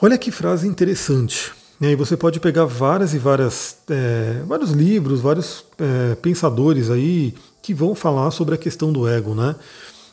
Olha 0.00 0.18
que 0.18 0.30
frase 0.30 0.66
interessante. 0.66 1.52
E 1.80 1.86
aí 1.86 1.96
você 1.96 2.16
pode 2.16 2.38
pegar 2.38 2.64
várias 2.64 3.14
e 3.14 3.18
várias, 3.18 3.76
é, 3.88 4.42
vários 4.46 4.70
livros, 4.70 5.20
vários 5.20 5.64
é, 5.78 6.14
pensadores 6.16 6.90
aí 6.90 7.34
que 7.62 7.72
vão 7.72 7.94
falar 7.94 8.30
sobre 8.30 8.54
a 8.54 8.58
questão 8.58 8.92
do 8.92 9.08
ego, 9.08 9.34
né? 9.34 9.56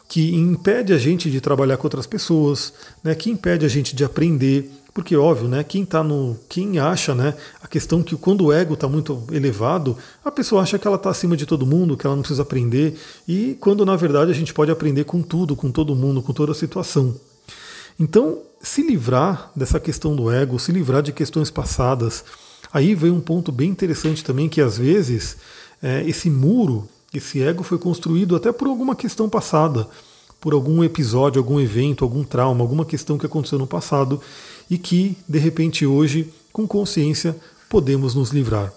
Que 0.08 0.36
impede 0.36 0.94
a 0.94 0.98
gente 0.98 1.30
de 1.30 1.42
trabalhar 1.42 1.78
com 1.78 1.86
outras 1.86 2.08
pessoas, 2.08 2.74
né? 3.04 3.14
Que 3.14 3.30
impede 3.30 3.66
a 3.66 3.70
gente 3.70 3.96
de 3.96 4.04
aprender, 4.04 4.72
porque 4.94 5.16
óbvio, 5.16 5.48
né? 5.48 5.64
Quem 5.64 5.86
tá 5.86 6.04
no, 6.04 6.38
quem 6.48 6.80
acha, 6.80 7.14
né? 7.14 7.36
A 7.62 7.68
questão 7.68 8.02
que 8.02 8.16
quando 8.16 8.46
o 8.46 8.54
ego 8.54 8.74
está 8.74 8.88
muito 8.88 9.24
elevado, 9.32 9.98
a 10.24 10.32
pessoa 10.32 10.62
acha 10.62 10.80
que 10.80 10.88
ela 10.88 10.96
está 10.96 11.10
acima 11.10 11.38
de 11.38 11.46
todo 11.46 11.66
mundo, 11.66 11.96
que 11.96 12.06
ela 12.06 12.16
não 12.16 12.24
precisa 12.24 12.42
aprender, 12.42 12.98
e 13.28 13.56
quando 13.60 13.86
na 13.86 13.96
verdade 13.96 14.32
a 14.32 14.34
gente 14.34 14.54
pode 14.54 14.72
aprender 14.72 15.04
com 15.04 15.22
tudo, 15.22 15.56
com 15.56 15.72
todo 15.72 15.96
mundo, 15.96 16.22
com 16.22 16.34
toda 16.34 16.52
a 16.52 16.56
situação. 16.56 17.16
Então, 18.00 18.40
se 18.62 18.82
livrar 18.82 19.52
dessa 19.56 19.80
questão 19.80 20.16
do 20.16 20.32
ego, 20.32 20.58
se 20.58 20.72
livrar 20.72 21.02
de 21.02 21.12
questões 21.12 21.52
passadas, 21.52 22.24
aí 22.74 22.96
vem 22.96 23.12
um 23.12 23.22
ponto 23.22 23.52
bem 23.52 23.70
interessante 23.70 24.24
também 24.24 24.50
que 24.50 24.62
às 24.62 24.78
vezes 24.78 25.38
é, 25.84 26.04
esse 26.08 26.30
muro, 26.30 26.88
esse 27.14 27.42
ego 27.42 27.64
foi 27.64 27.78
construído 27.78 28.36
até 28.36 28.52
por 28.52 28.68
alguma 28.68 28.96
questão 28.96 29.30
passada 29.30 29.88
por 30.40 30.54
algum 30.54 30.84
episódio, 30.84 31.40
algum 31.40 31.60
evento, 31.60 32.04
algum 32.04 32.24
trauma, 32.24 32.62
alguma 32.62 32.86
questão 32.86 33.18
que 33.18 33.26
aconteceu 33.26 33.60
no 33.60 33.68
passado 33.68 34.22
e 34.70 34.78
que, 34.78 35.18
de 35.28 35.40
repente, 35.40 35.86
hoje, 35.86 36.32
com 36.52 36.68
consciência, 36.68 37.36
podemos 37.70 38.16
nos 38.16 38.30
livrar. 38.32 38.72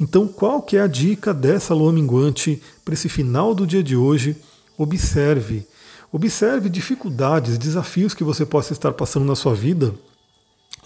Então, 0.00 0.26
qual 0.26 0.60
que 0.60 0.76
é 0.76 0.80
a 0.80 0.86
dica 0.86 1.32
dessa 1.32 1.74
lua 1.74 1.92
minguante 1.92 2.60
para 2.84 2.94
esse 2.94 3.08
final 3.08 3.54
do 3.54 3.66
dia 3.66 3.82
de 3.82 3.96
hoje? 3.96 4.36
Observe. 4.76 5.66
Observe 6.10 6.68
dificuldades, 6.68 7.58
desafios 7.58 8.14
que 8.14 8.24
você 8.24 8.44
possa 8.44 8.72
estar 8.72 8.92
passando 8.92 9.24
na 9.24 9.34
sua 9.34 9.54
vida 9.54 9.94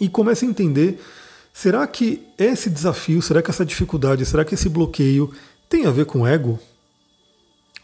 e 0.00 0.08
comece 0.08 0.44
a 0.44 0.48
entender: 0.48 1.00
será 1.52 1.86
que 1.86 2.22
esse 2.38 2.70
desafio, 2.70 3.20
será 3.20 3.42
que 3.42 3.50
essa 3.50 3.64
dificuldade, 3.64 4.24
será 4.24 4.44
que 4.44 4.54
esse 4.54 4.68
bloqueio 4.68 5.32
tem 5.68 5.86
a 5.86 5.90
ver 5.90 6.06
com 6.06 6.26
ego? 6.26 6.58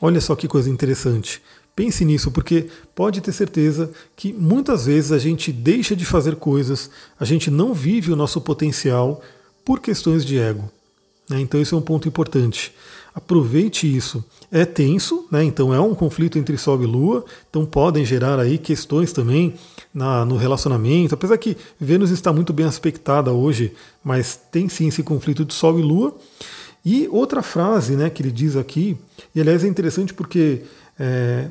Olha 0.00 0.20
só 0.20 0.34
que 0.34 0.48
coisa 0.48 0.68
interessante. 0.68 1.42
Pense 1.76 2.04
nisso, 2.04 2.30
porque 2.30 2.68
pode 2.94 3.20
ter 3.20 3.32
certeza 3.32 3.90
que 4.14 4.32
muitas 4.32 4.86
vezes 4.86 5.10
a 5.10 5.18
gente 5.18 5.52
deixa 5.52 5.96
de 5.96 6.04
fazer 6.04 6.36
coisas, 6.36 6.88
a 7.18 7.24
gente 7.24 7.50
não 7.50 7.74
vive 7.74 8.12
o 8.12 8.16
nosso 8.16 8.40
potencial 8.40 9.20
por 9.64 9.80
questões 9.80 10.24
de 10.24 10.38
ego. 10.38 10.70
Né? 11.28 11.40
Então, 11.40 11.60
isso 11.60 11.74
é 11.74 11.78
um 11.78 11.82
ponto 11.82 12.06
importante. 12.06 12.72
Aproveite 13.12 13.92
isso. 13.92 14.24
É 14.52 14.64
tenso, 14.64 15.26
né? 15.30 15.42
então 15.42 15.74
é 15.74 15.80
um 15.80 15.94
conflito 15.94 16.38
entre 16.38 16.56
Sol 16.56 16.80
e 16.82 16.86
Lua, 16.86 17.24
então 17.48 17.66
podem 17.66 18.04
gerar 18.04 18.38
aí 18.38 18.56
questões 18.56 19.12
também 19.12 19.54
na, 19.92 20.24
no 20.24 20.36
relacionamento, 20.36 21.14
apesar 21.14 21.38
que 21.38 21.56
Vênus 21.80 22.10
está 22.10 22.32
muito 22.32 22.52
bem 22.52 22.66
aspectada 22.66 23.32
hoje, 23.32 23.72
mas 24.02 24.38
tem 24.50 24.68
sim 24.68 24.88
esse 24.88 25.02
conflito 25.02 25.44
de 25.44 25.54
Sol 25.54 25.78
e 25.78 25.82
Lua. 25.82 26.16
E 26.84 27.08
outra 27.10 27.42
frase 27.42 27.96
né, 27.96 28.10
que 28.10 28.20
ele 28.22 28.30
diz 28.30 28.56
aqui, 28.56 28.96
e 29.34 29.40
aliás 29.40 29.64
é 29.64 29.66
interessante 29.66 30.12
porque 30.12 30.62
é, 30.98 31.48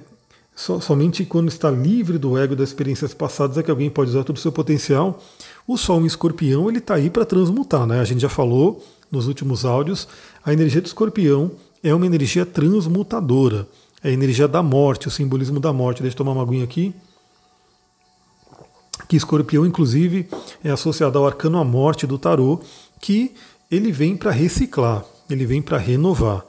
So, 0.55 0.79
somente 0.79 1.25
quando 1.25 1.48
está 1.48 1.72
livre 1.72 2.17
do 2.17 2.38
ego 2.38 2.55
das 2.55 2.69
experiências 2.69 3.13
passadas 3.13 3.57
é 3.57 3.63
que 3.63 3.72
alguém 3.72 3.89
pode 3.89 4.12
usar 4.12 4.24
todo 4.24 4.38
o 4.38 4.39
seu 4.39 4.51
potencial. 4.51 5.22
O 5.67 5.77
Sol 5.77 6.01
em 6.01 6.05
Escorpião 6.05 6.69
ele 6.69 6.77
está 6.77 6.95
aí 6.95 7.10
para 7.10 7.25
transmutar, 7.25 7.88
né? 7.88 8.00
A 8.00 8.03
gente 8.03 8.22
já 8.22 8.29
falou 8.29 8.83
nos 9.12 9.27
últimos 9.27 9.65
áudios. 9.65 10.07
A 10.45 10.53
energia 10.53 10.81
do 10.81 10.86
Escorpião 10.86 11.51
é 11.83 11.93
uma 11.93 12.05
energia 12.05 12.45
transmutadora. 12.45 13.67
É 14.03 14.10
a 14.10 14.12
energia 14.12 14.48
da 14.48 14.62
morte, 14.62 15.07
o 15.07 15.12
simbolismo 15.12 15.60
da 15.60 15.74
morte. 15.74 16.01
Deixa 16.01 16.13
eu 16.13 16.17
tomar 16.17 16.33
uma 16.33 16.43
aguinha 16.43 16.63
aqui. 16.63 16.93
Que 19.07 19.15
Escorpião, 19.15 19.65
inclusive, 19.65 20.27
é 20.63 20.69
associado 20.69 21.17
ao 21.17 21.25
arcano 21.25 21.57
à 21.57 21.63
morte 21.63 22.05
do 22.05 22.17
tarô, 22.17 22.60
que 23.01 23.33
ele 23.72 23.91
vem 23.91 24.15
para 24.15 24.31
reciclar, 24.31 25.03
ele 25.29 25.45
vem 25.45 25.62
para 25.62 25.77
renovar. 25.77 26.45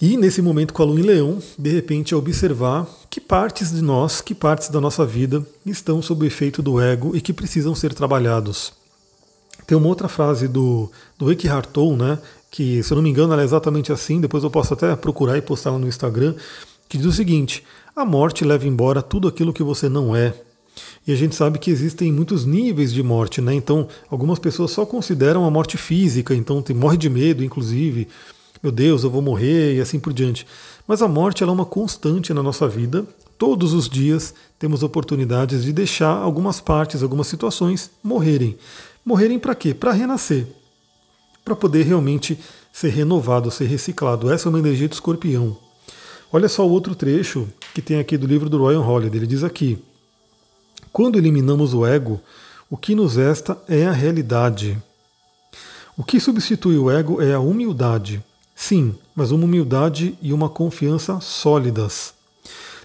E 0.00 0.16
nesse 0.16 0.42
momento 0.42 0.74
com 0.74 0.82
a 0.82 0.86
Lua 0.86 0.98
em 0.98 1.02
Leão, 1.02 1.38
de 1.56 1.70
repente 1.70 2.14
é 2.14 2.16
observar 2.16 2.86
que 3.08 3.20
partes 3.20 3.70
de 3.70 3.80
nós, 3.80 4.20
que 4.20 4.34
partes 4.34 4.68
da 4.68 4.80
nossa 4.80 5.06
vida 5.06 5.46
estão 5.64 6.02
sob 6.02 6.24
o 6.24 6.26
efeito 6.26 6.60
do 6.60 6.80
ego 6.80 7.16
e 7.16 7.20
que 7.20 7.32
precisam 7.32 7.74
ser 7.74 7.94
trabalhados. 7.94 8.72
Tem 9.66 9.78
uma 9.78 9.86
outra 9.86 10.08
frase 10.08 10.48
do, 10.48 10.90
do 11.16 11.30
Eckhart 11.30 11.68
Tolle, 11.68 11.96
né, 11.96 12.18
que 12.50 12.82
se 12.82 12.92
eu 12.92 12.96
não 12.96 13.02
me 13.02 13.08
engano 13.08 13.32
ela 13.32 13.42
é 13.42 13.44
exatamente 13.44 13.92
assim, 13.92 14.20
depois 14.20 14.42
eu 14.42 14.50
posso 14.50 14.74
até 14.74 14.94
procurar 14.96 15.38
e 15.38 15.42
postar 15.42 15.70
lá 15.70 15.78
no 15.78 15.88
Instagram, 15.88 16.34
que 16.88 16.98
diz 16.98 17.06
o 17.06 17.12
seguinte: 17.12 17.62
a 17.94 18.04
morte 18.04 18.44
leva 18.44 18.66
embora 18.66 19.00
tudo 19.00 19.28
aquilo 19.28 19.52
que 19.52 19.62
você 19.62 19.88
não 19.88 20.14
é. 20.14 20.34
E 21.06 21.12
a 21.12 21.16
gente 21.16 21.36
sabe 21.36 21.60
que 21.60 21.70
existem 21.70 22.12
muitos 22.12 22.44
níveis 22.44 22.92
de 22.92 23.02
morte, 23.02 23.40
né? 23.40 23.54
Então, 23.54 23.86
algumas 24.10 24.40
pessoas 24.40 24.72
só 24.72 24.84
consideram 24.84 25.44
a 25.44 25.50
morte 25.50 25.76
física, 25.76 26.34
então 26.34 26.62
morre 26.74 26.96
de 26.96 27.08
medo, 27.08 27.44
inclusive 27.44 28.08
meu 28.64 28.72
Deus, 28.72 29.04
eu 29.04 29.10
vou 29.10 29.20
morrer 29.20 29.74
e 29.74 29.80
assim 29.82 30.00
por 30.00 30.10
diante. 30.10 30.46
Mas 30.88 31.02
a 31.02 31.06
morte 31.06 31.44
é 31.44 31.46
uma 31.46 31.66
constante 31.66 32.32
na 32.32 32.42
nossa 32.42 32.66
vida. 32.66 33.04
Todos 33.36 33.74
os 33.74 33.90
dias 33.90 34.32
temos 34.58 34.82
oportunidades 34.82 35.64
de 35.64 35.70
deixar 35.70 36.16
algumas 36.16 36.62
partes, 36.62 37.02
algumas 37.02 37.26
situações 37.26 37.90
morrerem. 38.02 38.56
Morrerem 39.04 39.38
para 39.38 39.54
quê? 39.54 39.74
Para 39.74 39.92
renascer. 39.92 40.46
Para 41.44 41.54
poder 41.54 41.82
realmente 41.82 42.38
ser 42.72 42.88
renovado, 42.88 43.50
ser 43.50 43.66
reciclado. 43.66 44.32
Essa 44.32 44.48
é 44.48 44.50
uma 44.50 44.58
energia 44.58 44.88
do 44.88 44.94
escorpião. 44.94 45.58
Olha 46.32 46.48
só 46.48 46.66
o 46.66 46.70
outro 46.70 46.94
trecho 46.94 47.46
que 47.74 47.82
tem 47.82 47.98
aqui 47.98 48.16
do 48.16 48.26
livro 48.26 48.48
do 48.48 48.66
Ryan 48.66 48.80
Holiday. 48.80 49.18
Ele 49.18 49.26
diz 49.26 49.44
aqui: 49.44 49.78
Quando 50.90 51.18
eliminamos 51.18 51.74
o 51.74 51.84
ego, 51.84 52.18
o 52.70 52.78
que 52.78 52.94
nos 52.94 53.16
resta 53.16 53.58
é 53.68 53.84
a 53.84 53.92
realidade. 53.92 54.82
O 55.98 56.02
que 56.02 56.18
substitui 56.18 56.78
o 56.78 56.90
ego 56.90 57.20
é 57.20 57.34
a 57.34 57.40
humildade. 57.40 58.24
Sim, 58.54 58.94
mas 59.14 59.30
uma 59.30 59.44
humildade 59.44 60.16
e 60.22 60.32
uma 60.32 60.48
confiança 60.48 61.20
sólidas. 61.20 62.14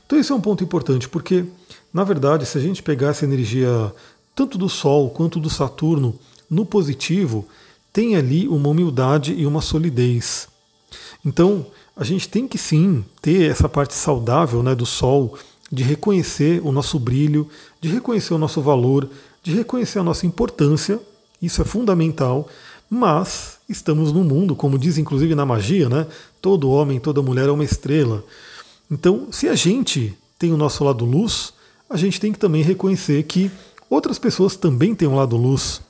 Então 0.05 0.17
esse 0.17 0.31
é 0.31 0.35
um 0.35 0.41
ponto 0.41 0.63
importante, 0.63 1.07
porque, 1.07 1.45
na 1.93 2.03
verdade, 2.03 2.45
se 2.45 2.57
a 2.57 2.61
gente 2.61 2.81
pegar 2.81 3.09
essa 3.09 3.25
energia 3.25 3.93
tanto 4.35 4.57
do 4.57 4.67
Sol 4.67 5.09
quanto 5.09 5.39
do 5.39 5.49
Saturno 5.49 6.17
no 6.49 6.65
positivo, 6.65 7.45
tem 7.93 8.15
ali 8.15 8.47
uma 8.47 8.69
humildade 8.69 9.33
e 9.33 9.45
uma 9.45 9.61
solidez. 9.61 10.47
Então, 11.23 11.65
a 11.95 12.03
gente 12.03 12.29
tem 12.29 12.47
que 12.47 12.57
sim 12.57 13.03
ter 13.21 13.51
essa 13.51 13.67
parte 13.67 13.93
saudável 13.93 14.63
né, 14.63 14.73
do 14.73 14.85
Sol, 14.85 15.38
de 15.71 15.83
reconhecer 15.83 16.61
o 16.63 16.71
nosso 16.71 16.97
brilho, 16.97 17.47
de 17.79 17.89
reconhecer 17.89 18.33
o 18.33 18.38
nosso 18.38 18.61
valor, 18.61 19.09
de 19.43 19.53
reconhecer 19.53 19.99
a 19.99 20.03
nossa 20.03 20.25
importância, 20.25 20.99
isso 21.41 21.61
é 21.61 21.65
fundamental, 21.65 22.47
mas 22.89 23.58
estamos 23.69 24.11
no 24.11 24.23
mundo, 24.23 24.55
como 24.55 24.77
diz 24.77 24.97
inclusive 24.97 25.35
na 25.35 25.45
magia, 25.45 25.88
né? 25.88 26.07
Todo 26.41 26.69
homem, 26.69 26.99
toda 26.99 27.21
mulher 27.21 27.47
é 27.47 27.51
uma 27.51 27.63
estrela. 27.63 28.25
Então, 28.89 29.27
se 29.31 29.47
a 29.47 29.55
gente 29.55 30.17
tem 30.38 30.51
o 30.51 30.57
nosso 30.57 30.83
lado 30.83 31.05
luz, 31.05 31.53
a 31.89 31.95
gente 31.95 32.19
tem 32.19 32.31
que 32.31 32.39
também 32.39 32.63
reconhecer 32.63 33.21
que 33.23 33.51
outras 33.89 34.17
pessoas 34.17 34.55
também 34.55 34.95
têm 34.95 35.07
um 35.07 35.15
lado 35.15 35.38
luz. 35.38 35.81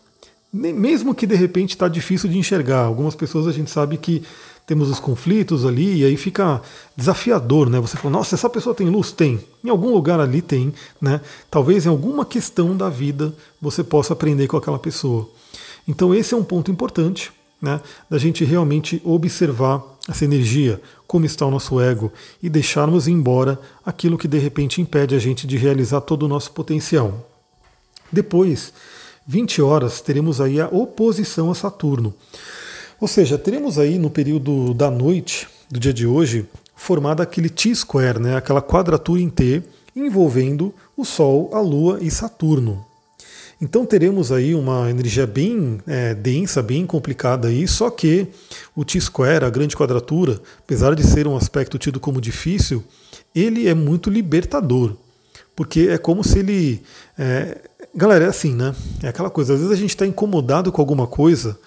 Mesmo 0.51 1.13
que 1.15 1.27
de 1.27 1.36
repente 1.36 1.71
está 1.71 1.88
difícil 1.88 2.29
de 2.29 2.38
enxergar. 2.38 2.86
Algumas 2.86 3.15
pessoas 3.15 3.48
a 3.48 3.51
gente 3.51 3.69
sabe 3.69 3.98
que 3.98 4.24
temos 4.65 4.89
os 4.89 5.00
conflitos 5.00 5.65
ali 5.65 6.01
e 6.01 6.05
aí 6.05 6.17
fica 6.17 6.62
desafiador, 6.95 7.69
né? 7.69 7.79
Você 7.79 7.98
fala, 7.98 8.12
nossa, 8.12 8.36
essa 8.36 8.50
pessoa 8.50 8.75
tem 8.75 8.89
luz? 8.89 9.12
Tem. 9.12 9.39
Em 9.63 9.69
algum 9.69 9.91
lugar 9.91 10.19
ali 10.19 10.41
tem, 10.41 10.74
né? 11.01 11.21
Talvez 11.50 11.86
em 11.86 11.89
alguma 11.89 12.25
questão 12.25 12.75
da 12.75 12.89
vida 12.89 13.33
você 13.62 13.83
possa 13.83 14.13
aprender 14.13 14.48
com 14.48 14.57
aquela 14.57 14.79
pessoa. 14.79 15.29
Então 15.88 16.13
esse 16.13 16.33
é 16.33 16.38
um 16.38 16.43
ponto 16.43 16.69
importante 16.71 17.31
né, 17.61 17.81
da 18.09 18.17
gente 18.17 18.43
realmente 18.43 19.01
observar 19.03 19.83
essa 20.07 20.25
energia, 20.25 20.81
como 21.05 21.25
está 21.25 21.45
o 21.45 21.51
nosso 21.51 21.79
ego, 21.79 22.11
e 22.41 22.49
deixarmos 22.49 23.07
embora 23.07 23.59
aquilo 23.85 24.17
que 24.17 24.27
de 24.27 24.37
repente 24.37 24.81
impede 24.81 25.15
a 25.15 25.19
gente 25.19 25.45
de 25.45 25.57
realizar 25.57 26.01
todo 26.01 26.23
o 26.23 26.27
nosso 26.27 26.51
potencial. 26.51 27.29
Depois, 28.11 28.73
20 29.27 29.61
horas, 29.61 30.01
teremos 30.01 30.41
aí 30.41 30.59
a 30.59 30.67
oposição 30.67 31.51
a 31.51 31.55
Saturno. 31.55 32.13
Ou 32.99 33.07
seja, 33.07 33.37
teremos 33.37 33.77
aí 33.77 33.99
no 33.99 34.09
período 34.09 34.73
da 34.73 34.89
noite 34.89 35.47
do 35.69 35.79
dia 35.79 35.93
de 35.93 36.07
hoje 36.07 36.47
formada 36.75 37.21
aquele 37.21 37.49
T-square, 37.49 38.19
né, 38.19 38.35
aquela 38.35 38.61
quadratura 38.61 39.21
em 39.21 39.29
T 39.29 39.61
envolvendo 39.95 40.73
o 40.95 41.05
Sol, 41.05 41.51
a 41.53 41.59
Lua 41.59 41.99
e 42.01 42.09
Saturno. 42.09 42.85
Então 43.61 43.85
teremos 43.85 44.31
aí 44.31 44.55
uma 44.55 44.89
energia 44.89 45.27
bem 45.27 45.81
é, 45.85 46.13
densa, 46.13 46.63
bem 46.63 46.85
complicada 46.85 47.49
aí, 47.49 47.67
só 47.67 47.89
que 47.89 48.27
o 48.73 48.85
T-square, 48.85 49.43
a 49.43 49.49
grande 49.49 49.75
quadratura, 49.75 50.39
apesar 50.59 50.95
de 50.95 51.05
ser 51.05 51.27
um 51.27 51.35
aspecto 51.35 51.77
tido 51.77 51.99
como 51.99 52.21
difícil, 52.21 52.81
ele 53.35 53.67
é 53.67 53.73
muito 53.73 54.09
libertador, 54.09 54.95
porque 55.55 55.89
é 55.91 55.97
como 55.97 56.23
se 56.23 56.39
ele... 56.39 56.81
É, 57.17 57.57
galera, 57.93 58.25
é 58.25 58.27
assim, 58.29 58.55
né? 58.55 58.73
É 59.03 59.09
aquela 59.09 59.29
coisa, 59.29 59.53
às 59.53 59.59
vezes 59.59 59.73
a 59.73 59.79
gente 59.79 59.89
está 59.89 60.07
incomodado 60.07 60.71
com 60.71 60.81
alguma 60.81 61.05
coisa, 61.05 61.59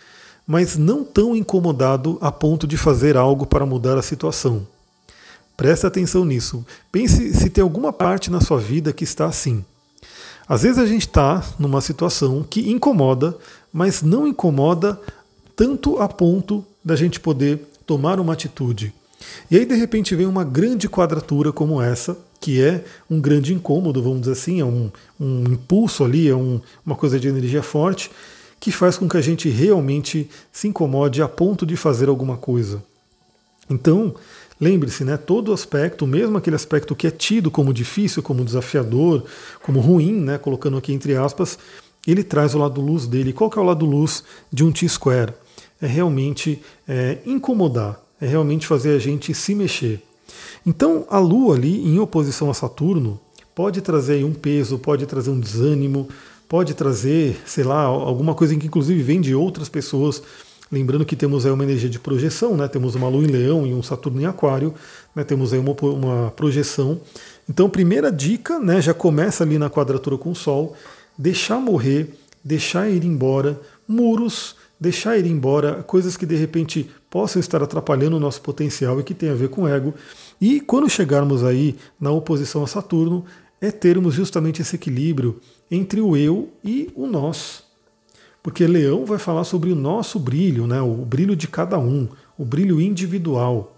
mas 0.47 0.79
não 0.79 1.05
tão 1.05 1.37
incomodado 1.37 2.17
a 2.23 2.33
ponto 2.33 2.67
de 2.67 2.79
fazer 2.79 3.19
algo 3.19 3.45
para 3.45 3.67
mudar 3.67 3.99
a 3.99 4.03
situação. 4.03 4.67
Preste 5.59 5.87
atenção 5.87 6.25
nisso. 6.25 6.65
Pense 6.91 7.35
se 7.35 7.51
tem 7.51 7.63
alguma 7.63 7.93
parte 7.93 8.31
na 8.31 8.41
sua 8.41 8.59
vida 8.59 8.95
que 8.95 9.05
está 9.05 9.27
assim. 9.27 9.63
Às 10.53 10.65
vezes 10.65 10.77
a 10.77 10.85
gente 10.85 11.07
está 11.07 11.43
numa 11.59 11.81
situação 11.81 12.43
que 12.43 12.71
incomoda, 12.71 13.35
mas 13.73 14.03
não 14.03 14.29
incomoda 14.29 15.01
tanto 15.57 15.97
a 15.97 16.07
ponto 16.07 16.63
da 16.85 16.95
gente 16.95 17.19
poder 17.19 17.59
tomar 17.87 18.21
uma 18.21 18.35
atitude. 18.35 18.93
E 19.51 19.57
aí 19.57 19.65
de 19.65 19.75
repente 19.75 20.15
vem 20.15 20.27
uma 20.27 20.45
grande 20.45 20.91
quadratura 20.91 21.53
como 21.53 21.81
essa, 21.81 22.19
que 22.39 22.63
é 22.63 22.85
um 23.09 23.19
grande 23.19 23.55
incômodo, 23.55 24.03
vamos 24.03 24.21
dizer 24.21 24.33
assim, 24.33 24.61
é 24.61 24.65
um, 24.67 24.91
um 25.19 25.45
impulso 25.45 26.05
ali, 26.05 26.29
é 26.29 26.37
um, 26.37 26.61
uma 26.85 26.97
coisa 26.97 27.19
de 27.19 27.29
energia 27.29 27.63
forte, 27.63 28.11
que 28.61 28.71
faz 28.71 28.99
com 28.99 29.09
que 29.09 29.17
a 29.17 29.23
gente 29.23 29.49
realmente 29.49 30.29
se 30.53 30.69
incomode 30.69 31.23
a 31.23 31.29
ponto 31.29 31.65
de 31.65 31.77
fazer 31.77 32.11
alguma 32.11 32.37
coisa. 32.37 32.85
Então, 33.71 34.15
Lembre-se, 34.63 35.03
né, 35.03 35.17
todo 35.17 35.53
aspecto, 35.53 36.07
mesmo 36.07 36.39
aquele 36.39 36.55
aspecto 36.55 36.95
que 36.95 37.09
é 37.09 37.11
tido 37.11 37.51
como 37.51 37.75
difícil, 37.75 38.23
como 38.23 38.45
desafiador, 38.45 39.25
como 39.61 39.81
ruim, 39.81 40.13
né, 40.13 40.39
colocando 40.39 40.77
aqui 40.77 40.93
entre 40.93 41.17
aspas, 41.17 41.59
ele 42.07 42.23
traz 42.23 42.55
o 42.55 42.59
lado 42.59 42.81
luz 42.81 43.09
dele. 43.09 43.33
Qual 43.33 43.51
que 43.51 43.59
é 43.59 43.61
o 43.61 43.65
lado 43.65 43.85
luz 43.85 44.23
de 44.53 44.63
um 44.63 44.71
T-square? 44.71 45.35
É 45.81 45.87
realmente 45.89 46.63
é, 46.87 47.19
incomodar, 47.27 48.01
é 48.21 48.27
realmente 48.29 48.65
fazer 48.65 48.95
a 48.95 49.01
gente 49.01 49.35
se 49.35 49.53
mexer. 49.53 50.01
Então 50.65 51.07
a 51.11 51.19
Lua 51.19 51.57
ali 51.57 51.85
em 51.85 51.99
oposição 51.99 52.49
a 52.49 52.55
Saturno 52.55 53.19
pode 53.57 53.81
trazer 53.81 54.25
um 54.25 54.33
peso, 54.33 54.79
pode 54.79 55.07
trazer 55.07 55.31
um 55.31 55.41
desânimo, 55.41 56.09
pode 56.49 56.73
trazer, 56.73 57.37
sei 57.45 57.65
lá, 57.65 57.83
alguma 57.83 58.33
coisa 58.33 58.55
que 58.55 58.69
inclusive 58.69 59.03
vem 59.03 59.21
de 59.21 59.35
outras 59.35 59.69
pessoas 59.69 60.23
Lembrando 60.73 61.05
que 61.05 61.15
temos 61.15 61.45
aí 61.45 61.53
uma 61.53 61.65
energia 61.65 61.91
de 61.91 61.99
projeção, 61.99 62.57
né? 62.57 62.67
temos 62.67 62.95
uma 62.95 63.07
Lua 63.07 63.23
em 63.23 63.27
Leão 63.27 63.67
e 63.67 63.75
um 63.75 63.83
Saturno 63.83 64.23
em 64.23 64.25
Aquário, 64.25 64.73
né? 65.15 65.23
temos 65.23 65.53
aí 65.53 65.59
uma, 65.59 65.77
uma 65.83 66.31
projeção. 66.31 66.99
Então, 67.47 67.69
primeira 67.69 68.11
dica, 68.11 68.59
né? 68.59 68.81
já 68.81 68.95
começa 68.95 69.45
ali 69.45 69.59
na 69.59 69.69
quadratura 69.69 70.17
com 70.17 70.31
o 70.31 70.35
Sol, 70.35 70.75
deixar 71.19 71.61
morrer, 71.61 72.15
deixar 72.43 72.89
ir 72.89 73.05
embora 73.05 73.61
muros, 73.87 74.57
deixar 74.81 75.19
ir 75.19 75.27
embora 75.27 75.83
coisas 75.83 76.17
que 76.17 76.25
de 76.25 76.37
repente 76.37 76.91
possam 77.11 77.39
estar 77.39 77.63
atrapalhando 77.63 78.17
o 78.17 78.21
nosso 78.21 78.41
potencial 78.41 78.99
e 78.99 79.05
que 79.05 79.13
tem 79.13 79.29
a 79.29 79.35
ver 79.35 79.51
com 79.51 79.69
ego. 79.69 79.93
E 80.41 80.59
quando 80.59 80.89
chegarmos 80.89 81.45
aí 81.45 81.77
na 82.01 82.11
oposição 82.11 82.65
a 82.65 82.67
Saturno, 82.67 83.27
é 83.61 83.71
termos 83.71 84.15
justamente 84.15 84.63
esse 84.63 84.77
equilíbrio 84.77 85.39
entre 85.71 86.01
o 86.01 86.17
eu 86.17 86.49
e 86.65 86.91
o 86.95 87.07
nós. 87.07 87.63
Porque 88.43 88.67
Leão 88.67 89.07
vai 89.07 89.19
falar 89.19 89.45
sobre 89.45 89.71
o 89.71 89.77
nosso 89.77 90.19
brilho, 90.19 90.67
né? 90.67 90.81
o 90.83 90.95
brilho 90.97 91.37
de 91.37 91.47
cada 91.47 91.79
um, 91.79 92.09
o 92.37 92.45
brilho 92.45 92.81
individual. 92.81 93.77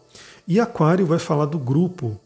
E 0.49 0.59
Aquário 0.59 1.05
vai 1.05 1.19
falar 1.19 1.47
do 1.47 1.59
grupo. 1.59 2.19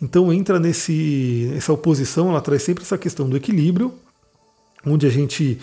Então 0.00 0.32
entra 0.32 0.58
nesse 0.58 1.52
essa 1.54 1.72
oposição, 1.72 2.30
ela 2.30 2.40
traz 2.40 2.62
sempre 2.62 2.82
essa 2.82 2.98
questão 2.98 3.28
do 3.28 3.36
equilíbrio, 3.36 3.94
onde 4.86 5.06
a 5.06 5.10
gente 5.10 5.58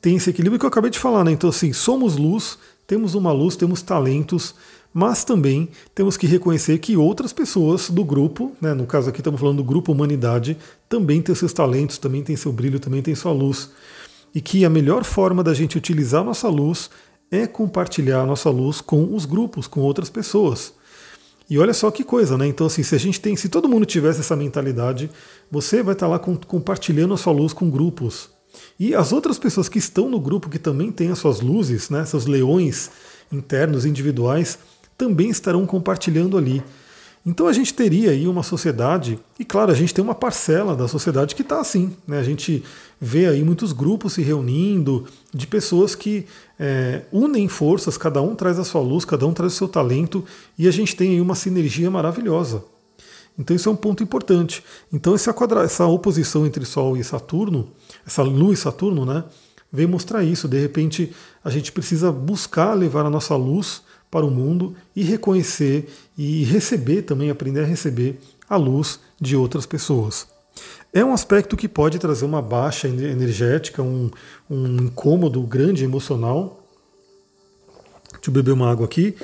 tem 0.00 0.16
esse 0.16 0.28
equilíbrio 0.30 0.58
que 0.58 0.64
eu 0.64 0.68
acabei 0.68 0.90
de 0.90 0.98
falar, 0.98 1.24
né? 1.24 1.32
Então 1.32 1.50
assim, 1.50 1.72
somos 1.72 2.16
luz, 2.16 2.58
temos 2.86 3.14
uma 3.14 3.32
luz, 3.32 3.56
temos 3.56 3.82
talentos, 3.82 4.54
mas 4.92 5.24
também 5.24 5.68
temos 5.94 6.16
que 6.16 6.26
reconhecer 6.26 6.78
que 6.78 6.96
outras 6.96 7.32
pessoas 7.32 7.90
do 7.90 8.04
grupo, 8.04 8.52
né, 8.60 8.72
no 8.74 8.86
caso 8.86 9.08
aqui 9.08 9.20
estamos 9.20 9.40
falando 9.40 9.56
do 9.58 9.64
grupo 9.64 9.92
Humanidade, 9.92 10.56
também 10.88 11.20
tem 11.20 11.34
seus 11.34 11.52
talentos, 11.52 11.98
também 11.98 12.22
tem 12.22 12.36
seu 12.36 12.52
brilho, 12.52 12.78
também 12.78 13.02
tem 13.02 13.14
sua 13.14 13.32
luz 13.32 13.70
e 14.34 14.40
que 14.40 14.64
a 14.64 14.70
melhor 14.70 15.04
forma 15.04 15.44
da 15.44 15.54
gente 15.54 15.78
utilizar 15.78 16.22
a 16.22 16.24
nossa 16.24 16.48
luz 16.48 16.90
é 17.30 17.46
compartilhar 17.46 18.20
a 18.20 18.26
nossa 18.26 18.50
luz 18.50 18.80
com 18.80 19.14
os 19.14 19.24
grupos, 19.24 19.66
com 19.66 19.80
outras 19.80 20.10
pessoas. 20.10 20.74
E 21.48 21.58
olha 21.58 21.74
só 21.74 21.90
que 21.90 22.02
coisa, 22.02 22.38
né? 22.38 22.46
Então, 22.46 22.66
assim, 22.66 22.82
se 22.82 22.94
a 22.94 22.98
gente 22.98 23.20
tem, 23.20 23.36
se 23.36 23.48
todo 23.48 23.68
mundo 23.68 23.84
tivesse 23.84 24.20
essa 24.20 24.34
mentalidade, 24.34 25.10
você 25.50 25.82
vai 25.82 25.92
estar 25.92 26.08
lá 26.08 26.18
com, 26.18 26.36
compartilhando 26.36 27.14
a 27.14 27.18
sua 27.18 27.32
luz 27.32 27.52
com 27.52 27.70
grupos. 27.70 28.30
E 28.78 28.94
as 28.94 29.12
outras 29.12 29.38
pessoas 29.38 29.68
que 29.68 29.78
estão 29.78 30.08
no 30.08 30.18
grupo, 30.18 30.48
que 30.48 30.58
também 30.58 30.90
têm 30.90 31.10
as 31.10 31.18
suas 31.18 31.40
luzes, 31.40 31.90
né, 31.90 32.04
seus 32.04 32.26
leões 32.26 32.90
internos, 33.30 33.84
individuais, 33.84 34.58
também 34.96 35.28
estarão 35.28 35.66
compartilhando 35.66 36.38
ali. 36.38 36.62
Então 37.26 37.46
a 37.46 37.52
gente 37.54 37.72
teria 37.72 38.10
aí 38.10 38.28
uma 38.28 38.42
sociedade, 38.42 39.18
e 39.38 39.44
claro, 39.44 39.72
a 39.72 39.74
gente 39.74 39.94
tem 39.94 40.04
uma 40.04 40.14
parcela 40.14 40.76
da 40.76 40.86
sociedade 40.86 41.34
que 41.34 41.40
está 41.40 41.58
assim. 41.58 41.96
Né? 42.06 42.18
A 42.18 42.22
gente 42.22 42.62
vê 43.00 43.26
aí 43.26 43.42
muitos 43.42 43.72
grupos 43.72 44.12
se 44.12 44.22
reunindo 44.22 45.06
de 45.32 45.46
pessoas 45.46 45.94
que 45.94 46.26
é, 46.58 47.02
unem 47.10 47.48
forças, 47.48 47.96
cada 47.96 48.20
um 48.20 48.34
traz 48.34 48.58
a 48.58 48.64
sua 48.64 48.82
luz, 48.82 49.06
cada 49.06 49.26
um 49.26 49.32
traz 49.32 49.54
o 49.54 49.56
seu 49.56 49.68
talento, 49.68 50.22
e 50.58 50.68
a 50.68 50.70
gente 50.70 50.94
tem 50.94 51.12
aí 51.12 51.20
uma 51.20 51.34
sinergia 51.34 51.90
maravilhosa. 51.90 52.62
Então 53.38 53.56
isso 53.56 53.68
é 53.68 53.72
um 53.72 53.76
ponto 53.76 54.02
importante. 54.02 54.62
Então 54.92 55.14
essa, 55.14 55.32
quadra, 55.32 55.62
essa 55.62 55.86
oposição 55.86 56.46
entre 56.46 56.64
Sol 56.66 56.94
e 56.96 57.02
Saturno, 57.02 57.68
essa 58.06 58.22
Lua 58.22 58.52
e 58.52 58.56
Saturno, 58.56 59.06
né, 59.06 59.24
vem 59.72 59.86
mostrar 59.86 60.22
isso. 60.22 60.46
De 60.46 60.60
repente 60.60 61.10
a 61.42 61.50
gente 61.50 61.72
precisa 61.72 62.12
buscar 62.12 62.74
levar 62.74 63.06
a 63.06 63.10
nossa 63.10 63.34
luz 63.34 63.82
para 64.14 64.24
o 64.24 64.30
mundo 64.30 64.76
e 64.94 65.02
reconhecer 65.02 65.92
e 66.16 66.44
receber 66.44 67.02
também, 67.02 67.30
aprender 67.30 67.62
a 67.62 67.66
receber 67.66 68.20
a 68.48 68.54
luz 68.54 69.00
de 69.20 69.34
outras 69.34 69.66
pessoas. 69.66 70.28
É 70.92 71.04
um 71.04 71.12
aspecto 71.12 71.56
que 71.56 71.66
pode 71.66 71.98
trazer 71.98 72.24
uma 72.24 72.40
baixa 72.40 72.86
energética, 72.86 73.82
um, 73.82 74.08
um 74.48 74.84
incômodo 74.84 75.42
grande 75.42 75.82
emocional. 75.82 76.64
Deixa 78.12 78.30
eu 78.30 78.32
beber 78.32 78.52
uma 78.52 78.70
água 78.70 78.86
aqui. 78.86 79.16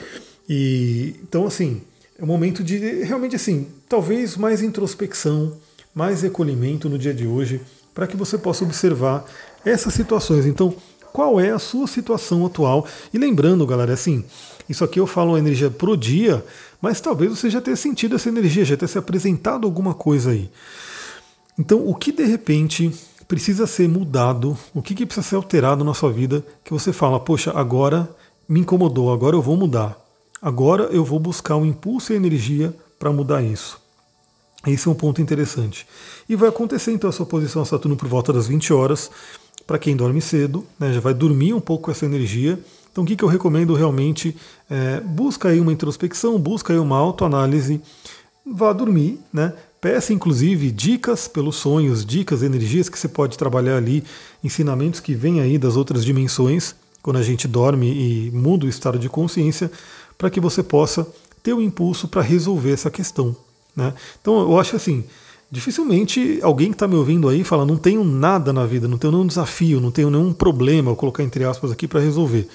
E 0.49 1.15
então 1.23 1.47
assim, 1.47 1.83
é 2.19 2.25
um 2.25 2.27
momento 2.27 2.65
de 2.65 3.05
realmente 3.05 3.37
assim, 3.37 3.69
talvez 3.89 4.37
mais 4.37 4.61
introspecção, 4.61 5.57
mais 5.95 6.23
recolhimento 6.23 6.89
no 6.89 6.99
dia 6.99 7.15
de 7.15 7.29
hoje, 7.29 7.61
para 7.95 8.09
que 8.09 8.17
você 8.17 8.37
possa 8.37 8.65
observar 8.65 9.25
essas 9.65 9.95
situações. 9.95 10.47
Então, 10.47 10.75
qual 11.13 11.41
é 11.41 11.51
a 11.51 11.59
sua 11.59 11.87
situação 11.87 12.45
atual? 12.47 12.87
E 13.13 13.19
lembrando, 13.19 13.67
galera, 13.67 13.93
assim, 13.93 14.25
isso 14.69 14.85
aqui 14.85 15.01
eu 15.01 15.07
falo 15.07 15.37
energia 15.37 15.71
pro 15.71 15.97
dia, 15.97 16.45
mas 16.81 17.01
talvez 17.01 17.31
você 17.31 17.51
já 17.51 17.61
tenha 17.61 17.77
sentido 17.77 18.17
essa 18.17 18.29
energia, 18.29 18.65
já 18.65 18.77
tenha 18.77 18.89
se 18.89 18.99
apresentado 18.99 19.67
alguma 19.67 19.95
coisa 19.95 20.31
aí. 20.31 20.51
Então, 21.59 21.87
o 21.87 21.95
que 21.95 22.13
de 22.13 22.25
repente 22.25 22.93
precisa 23.29 23.67
ser 23.67 23.89
mudado, 23.89 24.57
o 24.75 24.83
que, 24.83 24.95
que 24.95 25.07
precisa 25.07 25.27
ser 25.27 25.37
alterado 25.37 25.85
na 25.85 25.95
sua 25.95 26.13
vida, 26.13 26.45
que 26.65 26.73
você 26.73 26.93
fala, 26.93 27.21
poxa, 27.21 27.53
agora 27.55 28.09
me 28.49 28.61
incomodou, 28.61 29.13
agora 29.13 29.37
eu 29.37 29.43
vou 29.43 29.57
mudar. 29.57 29.97
Agora 30.43 30.85
eu 30.85 31.05
vou 31.05 31.21
buscar 31.21 31.57
um 31.57 31.67
impulso 31.67 32.13
e 32.13 32.17
energia 32.17 32.75
para 32.99 33.13
mudar 33.13 33.43
isso. 33.43 33.79
Esse 34.67 34.89
é 34.89 34.91
um 34.91 34.95
ponto 34.95 35.23
interessante. 35.23 35.87
E 36.29 36.35
vai 36.35 36.49
acontecer 36.49 36.93
então 36.93 37.09
essa 37.09 37.23
oposição 37.23 37.63
a 37.63 37.65
Saturno 37.65 37.97
por 37.97 38.09
volta 38.09 38.33
das 38.33 38.47
20 38.47 38.73
horas. 38.73 39.11
Para 39.67 39.79
quem 39.79 39.97
dorme 39.97 40.21
cedo, 40.21 40.67
né, 40.79 40.93
já 40.93 41.01
vai 41.01 41.15
dormir 41.15 41.55
um 41.55 41.61
pouco 41.61 41.85
com 41.85 41.91
essa 41.91 42.05
energia 42.05 42.59
então 42.93 43.05
o 43.05 43.07
que, 43.07 43.17
que 43.17 43.25
eu 43.25 43.29
recomendo 43.29 43.75
realmente? 43.75 44.37
É, 44.69 45.01
busca 45.01 45.49
aí 45.49 45.61
uma 45.61 45.73
introspecção, 45.73 46.39
busca 46.39 46.73
aí 46.73 46.79
uma 46.79 46.97
autoanálise, 46.97 47.81
vá 48.45 48.73
dormir, 48.73 49.19
né? 49.33 49.53
Peça 49.81 50.13
inclusive 50.13 50.71
dicas 50.71 51.27
pelos 51.27 51.57
sonhos, 51.57 52.05
dicas, 52.05 52.43
energias 52.43 52.89
que 52.89 52.99
você 52.99 53.09
pode 53.09 53.39
trabalhar 53.39 53.77
ali, 53.77 54.05
ensinamentos 54.45 55.01
que 55.01 55.15
vêm 55.15 55.41
aí 55.41 55.57
das 55.57 55.77
outras 55.77 56.05
dimensões, 56.05 56.75
quando 57.03 57.17
a 57.17 57.23
gente 57.23 57.49
dorme 57.49 57.91
e 57.91 58.31
muda 58.31 58.67
o 58.67 58.69
estado 58.69 58.99
de 58.99 59.09
consciência, 59.09 59.71
para 60.19 60.29
que 60.29 60.41
você 60.41 60.63
possa 60.63 61.07
ter 61.43 61.55
o 61.55 61.63
impulso 61.63 62.09
para 62.09 62.21
resolver 62.21 62.73
essa 62.73 62.91
questão. 62.91 63.35
Né? 63.75 63.95
Então 64.21 64.39
eu 64.41 64.61
acho 64.61 64.77
assim, 64.77 65.05
dificilmente 65.51 66.39
alguém 66.43 66.69
que 66.69 66.75
está 66.75 66.87
me 66.87 66.95
ouvindo 66.95 67.29
aí 67.29 67.43
fala, 67.43 67.67
não 67.67 67.77
tenho 67.77 68.05
nada 68.05 68.53
na 68.53 68.65
vida, 68.67 68.87
não 68.87 68.99
tenho 68.99 69.13
nenhum 69.13 69.27
desafio, 69.27 69.81
não 69.81 69.91
tenho 69.91 70.11
nenhum 70.11 70.33
problema, 70.33 70.91
vou 70.91 70.97
colocar 70.97 71.23
entre 71.23 71.45
aspas 71.45 71.71
aqui 71.71 71.89
para 71.89 72.01
resolver. 72.01 72.49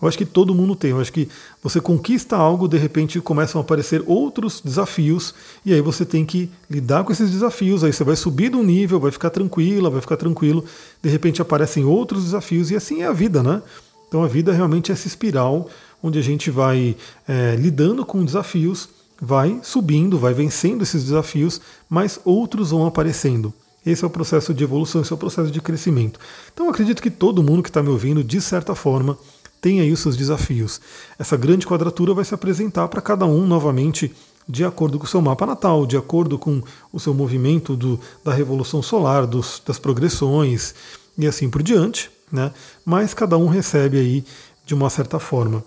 Eu 0.00 0.08
acho 0.08 0.16
que 0.16 0.24
todo 0.24 0.54
mundo 0.54 0.74
tem. 0.74 0.92
Eu 0.92 1.00
acho 1.00 1.12
que 1.12 1.28
você 1.62 1.80
conquista 1.80 2.36
algo, 2.36 2.66
de 2.66 2.78
repente 2.78 3.20
começam 3.20 3.60
a 3.60 3.64
aparecer 3.64 4.02
outros 4.06 4.60
desafios, 4.64 5.34
e 5.64 5.74
aí 5.74 5.80
você 5.80 6.06
tem 6.06 6.24
que 6.24 6.50
lidar 6.70 7.04
com 7.04 7.12
esses 7.12 7.30
desafios. 7.30 7.84
Aí 7.84 7.92
você 7.92 8.02
vai 8.02 8.16
subir 8.16 8.50
de 8.50 8.56
um 8.56 8.62
nível, 8.62 8.98
vai 8.98 9.10
ficar 9.10 9.30
tranquila, 9.30 9.90
vai 9.90 10.00
ficar 10.00 10.16
tranquilo. 10.16 10.64
De 11.02 11.10
repente 11.10 11.42
aparecem 11.42 11.84
outros 11.84 12.24
desafios, 12.24 12.70
e 12.70 12.76
assim 12.76 13.02
é 13.02 13.06
a 13.06 13.12
vida, 13.12 13.42
né? 13.42 13.62
Então 14.08 14.24
a 14.24 14.26
vida 14.26 14.52
realmente 14.52 14.90
é 14.90 14.94
essa 14.94 15.06
espiral 15.06 15.68
onde 16.02 16.18
a 16.18 16.22
gente 16.22 16.50
vai 16.50 16.96
é, 17.28 17.54
lidando 17.56 18.04
com 18.06 18.24
desafios, 18.24 18.88
vai 19.20 19.60
subindo, 19.62 20.18
vai 20.18 20.32
vencendo 20.32 20.82
esses 20.82 21.04
desafios, 21.04 21.60
mas 21.88 22.18
outros 22.24 22.70
vão 22.70 22.86
aparecendo. 22.86 23.52
Esse 23.84 24.04
é 24.04 24.06
o 24.06 24.10
processo 24.10 24.52
de 24.52 24.64
evolução, 24.64 25.00
esse 25.00 25.12
é 25.12 25.14
o 25.14 25.18
processo 25.18 25.50
de 25.50 25.60
crescimento. 25.60 26.20
Então 26.52 26.68
acredito 26.68 27.02
que 27.02 27.10
todo 27.10 27.42
mundo 27.42 27.62
que 27.62 27.70
está 27.70 27.82
me 27.82 27.88
ouvindo, 27.88 28.22
de 28.22 28.40
certa 28.40 28.74
forma, 28.74 29.16
tem 29.60 29.80
aí 29.80 29.92
os 29.92 30.00
seus 30.00 30.16
desafios. 30.16 30.80
Essa 31.18 31.36
grande 31.36 31.66
quadratura 31.66 32.14
vai 32.14 32.24
se 32.24 32.34
apresentar 32.34 32.88
para 32.88 33.00
cada 33.00 33.26
um 33.26 33.46
novamente 33.46 34.12
de 34.48 34.64
acordo 34.64 34.98
com 34.98 35.04
o 35.04 35.08
seu 35.08 35.20
mapa 35.20 35.46
natal, 35.46 35.86
de 35.86 35.96
acordo 35.96 36.38
com 36.38 36.62
o 36.92 36.98
seu 36.98 37.14
movimento 37.14 37.76
do, 37.76 38.00
da 38.24 38.32
revolução 38.32 38.82
solar, 38.82 39.26
dos, 39.26 39.62
das 39.64 39.78
progressões 39.78 40.74
e 41.16 41.26
assim 41.26 41.48
por 41.48 41.62
diante, 41.62 42.10
né? 42.32 42.52
Mas 42.84 43.14
cada 43.14 43.36
um 43.36 43.46
recebe 43.46 43.98
aí 43.98 44.24
de 44.64 44.74
uma 44.74 44.90
certa 44.90 45.18
forma. 45.18 45.62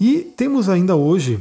E 0.00 0.20
temos 0.36 0.68
ainda 0.68 0.94
hoje 0.94 1.40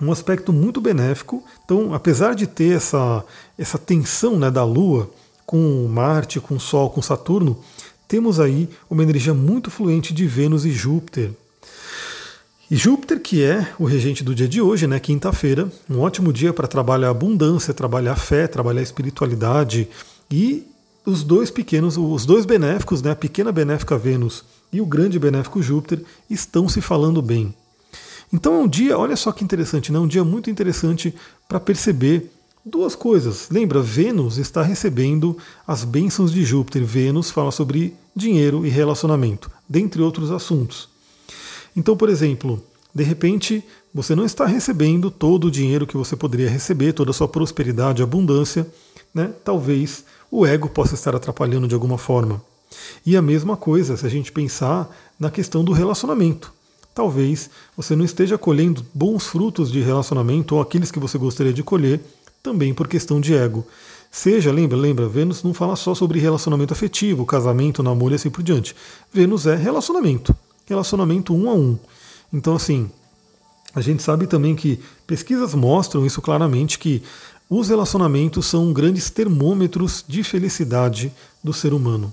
um 0.00 0.12
aspecto 0.12 0.52
muito 0.52 0.80
benéfico. 0.80 1.42
Então, 1.64 1.92
apesar 1.94 2.34
de 2.34 2.46
ter 2.46 2.76
essa, 2.76 3.24
essa 3.58 3.78
tensão 3.78 4.38
né, 4.38 4.50
da 4.50 4.64
Lua 4.64 5.10
com 5.44 5.86
Marte, 5.88 6.40
com 6.40 6.58
Sol, 6.58 6.90
com 6.90 7.02
Saturno, 7.02 7.58
temos 8.06 8.40
aí 8.40 8.68
uma 8.88 9.02
energia 9.02 9.34
muito 9.34 9.70
fluente 9.70 10.14
de 10.14 10.26
Vênus 10.26 10.64
e 10.64 10.70
Júpiter. 10.70 11.30
E 12.70 12.76
Júpiter, 12.76 13.20
que 13.20 13.42
é 13.42 13.66
o 13.78 13.84
regente 13.84 14.22
do 14.22 14.34
dia 14.34 14.48
de 14.48 14.60
hoje, 14.60 14.86
né, 14.86 15.00
quinta-feira, 15.00 15.70
um 15.88 16.00
ótimo 16.00 16.32
dia 16.32 16.52
para 16.52 16.68
trabalhar 16.68 17.10
abundância, 17.10 17.72
trabalhar 17.72 18.16
fé, 18.16 18.46
trabalhar 18.46 18.82
espiritualidade 18.82 19.88
e 20.30 20.66
os 21.04 21.22
dois 21.22 21.50
pequenos, 21.50 21.96
os 21.96 22.26
dois 22.26 22.44
benéficos, 22.44 23.00
né, 23.00 23.12
a 23.12 23.16
pequena 23.16 23.50
benéfica 23.50 23.96
Vênus 23.96 24.44
e 24.70 24.82
o 24.82 24.86
grande 24.86 25.18
benéfico 25.18 25.62
Júpiter 25.62 26.02
estão 26.28 26.68
se 26.68 26.82
falando 26.82 27.22
bem. 27.22 27.54
Então 28.32 28.54
é 28.54 28.58
um 28.58 28.68
dia, 28.68 28.98
olha 28.98 29.16
só 29.16 29.32
que 29.32 29.42
interessante, 29.42 29.90
né, 29.90 29.98
um 29.98 30.06
dia 30.06 30.24
muito 30.24 30.50
interessante 30.50 31.14
para 31.48 31.58
perceber 31.58 32.30
duas 32.64 32.94
coisas. 32.94 33.48
Lembra, 33.50 33.80
Vênus 33.80 34.36
está 34.36 34.62
recebendo 34.62 35.36
as 35.66 35.84
bênçãos 35.84 36.32
de 36.32 36.44
Júpiter. 36.44 36.84
Vênus 36.84 37.30
fala 37.30 37.50
sobre 37.50 37.94
dinheiro 38.14 38.66
e 38.66 38.68
relacionamento, 38.68 39.50
dentre 39.68 40.02
outros 40.02 40.30
assuntos. 40.30 40.88
Então, 41.74 41.96
por 41.96 42.08
exemplo, 42.08 42.62
de 42.94 43.02
repente 43.02 43.64
você 43.94 44.14
não 44.14 44.24
está 44.24 44.44
recebendo 44.44 45.10
todo 45.10 45.46
o 45.46 45.50
dinheiro 45.50 45.86
que 45.86 45.96
você 45.96 46.14
poderia 46.14 46.50
receber, 46.50 46.92
toda 46.92 47.10
a 47.10 47.14
sua 47.14 47.28
prosperidade, 47.28 48.02
abundância, 48.02 48.66
né? 49.14 49.32
Talvez 49.44 50.04
o 50.30 50.44
ego 50.44 50.68
possa 50.68 50.94
estar 50.94 51.16
atrapalhando 51.16 51.66
de 51.66 51.74
alguma 51.74 51.96
forma. 51.96 52.42
E 53.04 53.16
a 53.16 53.22
mesma 53.22 53.56
coisa 53.56 53.96
se 53.96 54.04
a 54.04 54.10
gente 54.10 54.30
pensar 54.30 54.94
na 55.18 55.30
questão 55.30 55.64
do 55.64 55.72
relacionamento. 55.72 56.52
Talvez 56.98 57.48
você 57.76 57.94
não 57.94 58.04
esteja 58.04 58.36
colhendo 58.36 58.84
bons 58.92 59.28
frutos 59.28 59.70
de 59.70 59.80
relacionamento 59.80 60.56
ou 60.56 60.60
aqueles 60.60 60.90
que 60.90 60.98
você 60.98 61.16
gostaria 61.16 61.52
de 61.52 61.62
colher, 61.62 62.00
também 62.42 62.74
por 62.74 62.88
questão 62.88 63.20
de 63.20 63.36
ego. 63.36 63.64
Seja, 64.10 64.50
lembra, 64.50 64.76
lembra, 64.76 65.08
Vênus 65.08 65.44
não 65.44 65.54
fala 65.54 65.76
só 65.76 65.94
sobre 65.94 66.18
relacionamento 66.18 66.72
afetivo, 66.72 67.24
casamento, 67.24 67.84
namoro 67.84 68.14
e 68.14 68.16
assim 68.16 68.30
por 68.30 68.42
diante. 68.42 68.74
Vênus 69.12 69.46
é 69.46 69.54
relacionamento 69.54 70.34
relacionamento 70.66 71.32
um 71.32 71.48
a 71.48 71.54
um. 71.54 71.78
Então, 72.32 72.56
assim, 72.56 72.90
a 73.72 73.80
gente 73.80 74.02
sabe 74.02 74.26
também 74.26 74.56
que 74.56 74.80
pesquisas 75.06 75.54
mostram 75.54 76.04
isso 76.04 76.20
claramente 76.20 76.80
que 76.80 77.00
os 77.48 77.68
relacionamentos 77.68 78.44
são 78.46 78.72
grandes 78.72 79.08
termômetros 79.08 80.04
de 80.08 80.24
felicidade 80.24 81.12
do 81.44 81.52
ser 81.52 81.72
humano. 81.72 82.12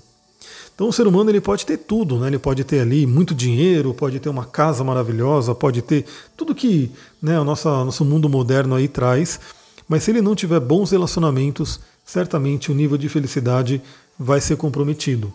Então 0.76 0.90
o 0.90 0.92
ser 0.92 1.06
humano 1.06 1.30
ele 1.30 1.40
pode 1.40 1.64
ter 1.64 1.78
tudo, 1.78 2.18
né? 2.18 2.26
ele 2.26 2.38
pode 2.38 2.62
ter 2.62 2.80
ali 2.80 3.06
muito 3.06 3.34
dinheiro, 3.34 3.94
pode 3.94 4.20
ter 4.20 4.28
uma 4.28 4.44
casa 4.44 4.84
maravilhosa, 4.84 5.54
pode 5.54 5.80
ter 5.80 6.04
tudo 6.36 6.54
que 6.54 6.92
né, 7.20 7.40
o 7.40 7.44
nosso, 7.44 7.66
nosso 7.66 8.04
mundo 8.04 8.28
moderno 8.28 8.74
aí 8.74 8.86
traz, 8.86 9.40
mas 9.88 10.02
se 10.02 10.10
ele 10.10 10.20
não 10.20 10.34
tiver 10.34 10.60
bons 10.60 10.90
relacionamentos, 10.90 11.80
certamente 12.04 12.70
o 12.70 12.74
nível 12.74 12.98
de 12.98 13.08
felicidade 13.08 13.80
vai 14.18 14.38
ser 14.38 14.58
comprometido. 14.58 15.32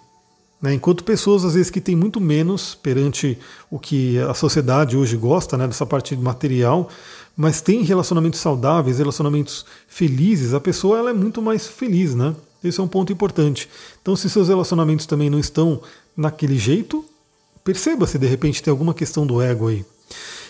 Né? 0.62 0.76
Enquanto 0.76 1.04
pessoas, 1.04 1.44
às 1.44 1.56
vezes, 1.56 1.72
que 1.72 1.82
têm 1.82 1.96
muito 1.96 2.22
menos 2.22 2.76
perante 2.76 3.36
o 3.72 3.80
que 3.80 4.20
a 4.20 4.36
sociedade 4.36 4.96
hoje 4.96 5.18
gosta, 5.18 5.58
né, 5.58 5.66
dessa 5.66 5.88
parte 5.88 6.16
material, 6.16 6.88
mas 7.36 7.62
tem 7.62 7.82
relacionamentos 7.82 8.40
saudáveis, 8.40 9.00
relacionamentos 9.00 9.66
felizes, 9.88 10.54
a 10.54 10.60
pessoa 10.60 11.00
ela 11.00 11.10
é 11.10 11.14
muito 11.14 11.42
mais 11.42 11.66
feliz, 11.68 12.14
né? 12.14 12.36
Esse 12.64 12.80
é 12.80 12.84
um 12.84 12.88
ponto 12.88 13.12
importante. 13.12 13.68
Então, 14.02 14.16
se 14.16 14.30
seus 14.30 14.48
relacionamentos 14.48 15.06
também 15.06 15.30
não 15.30 15.40
estão 15.40 15.82
naquele 16.16 16.58
jeito, 16.58 17.04
perceba 17.64 18.06
se 18.06 18.18
de 18.18 18.28
repente 18.28 18.62
tem 18.62 18.72
alguma 18.72 18.94
questão 18.94 19.26
do 19.26 19.42
ego 19.42 19.68
aí. 19.68 19.86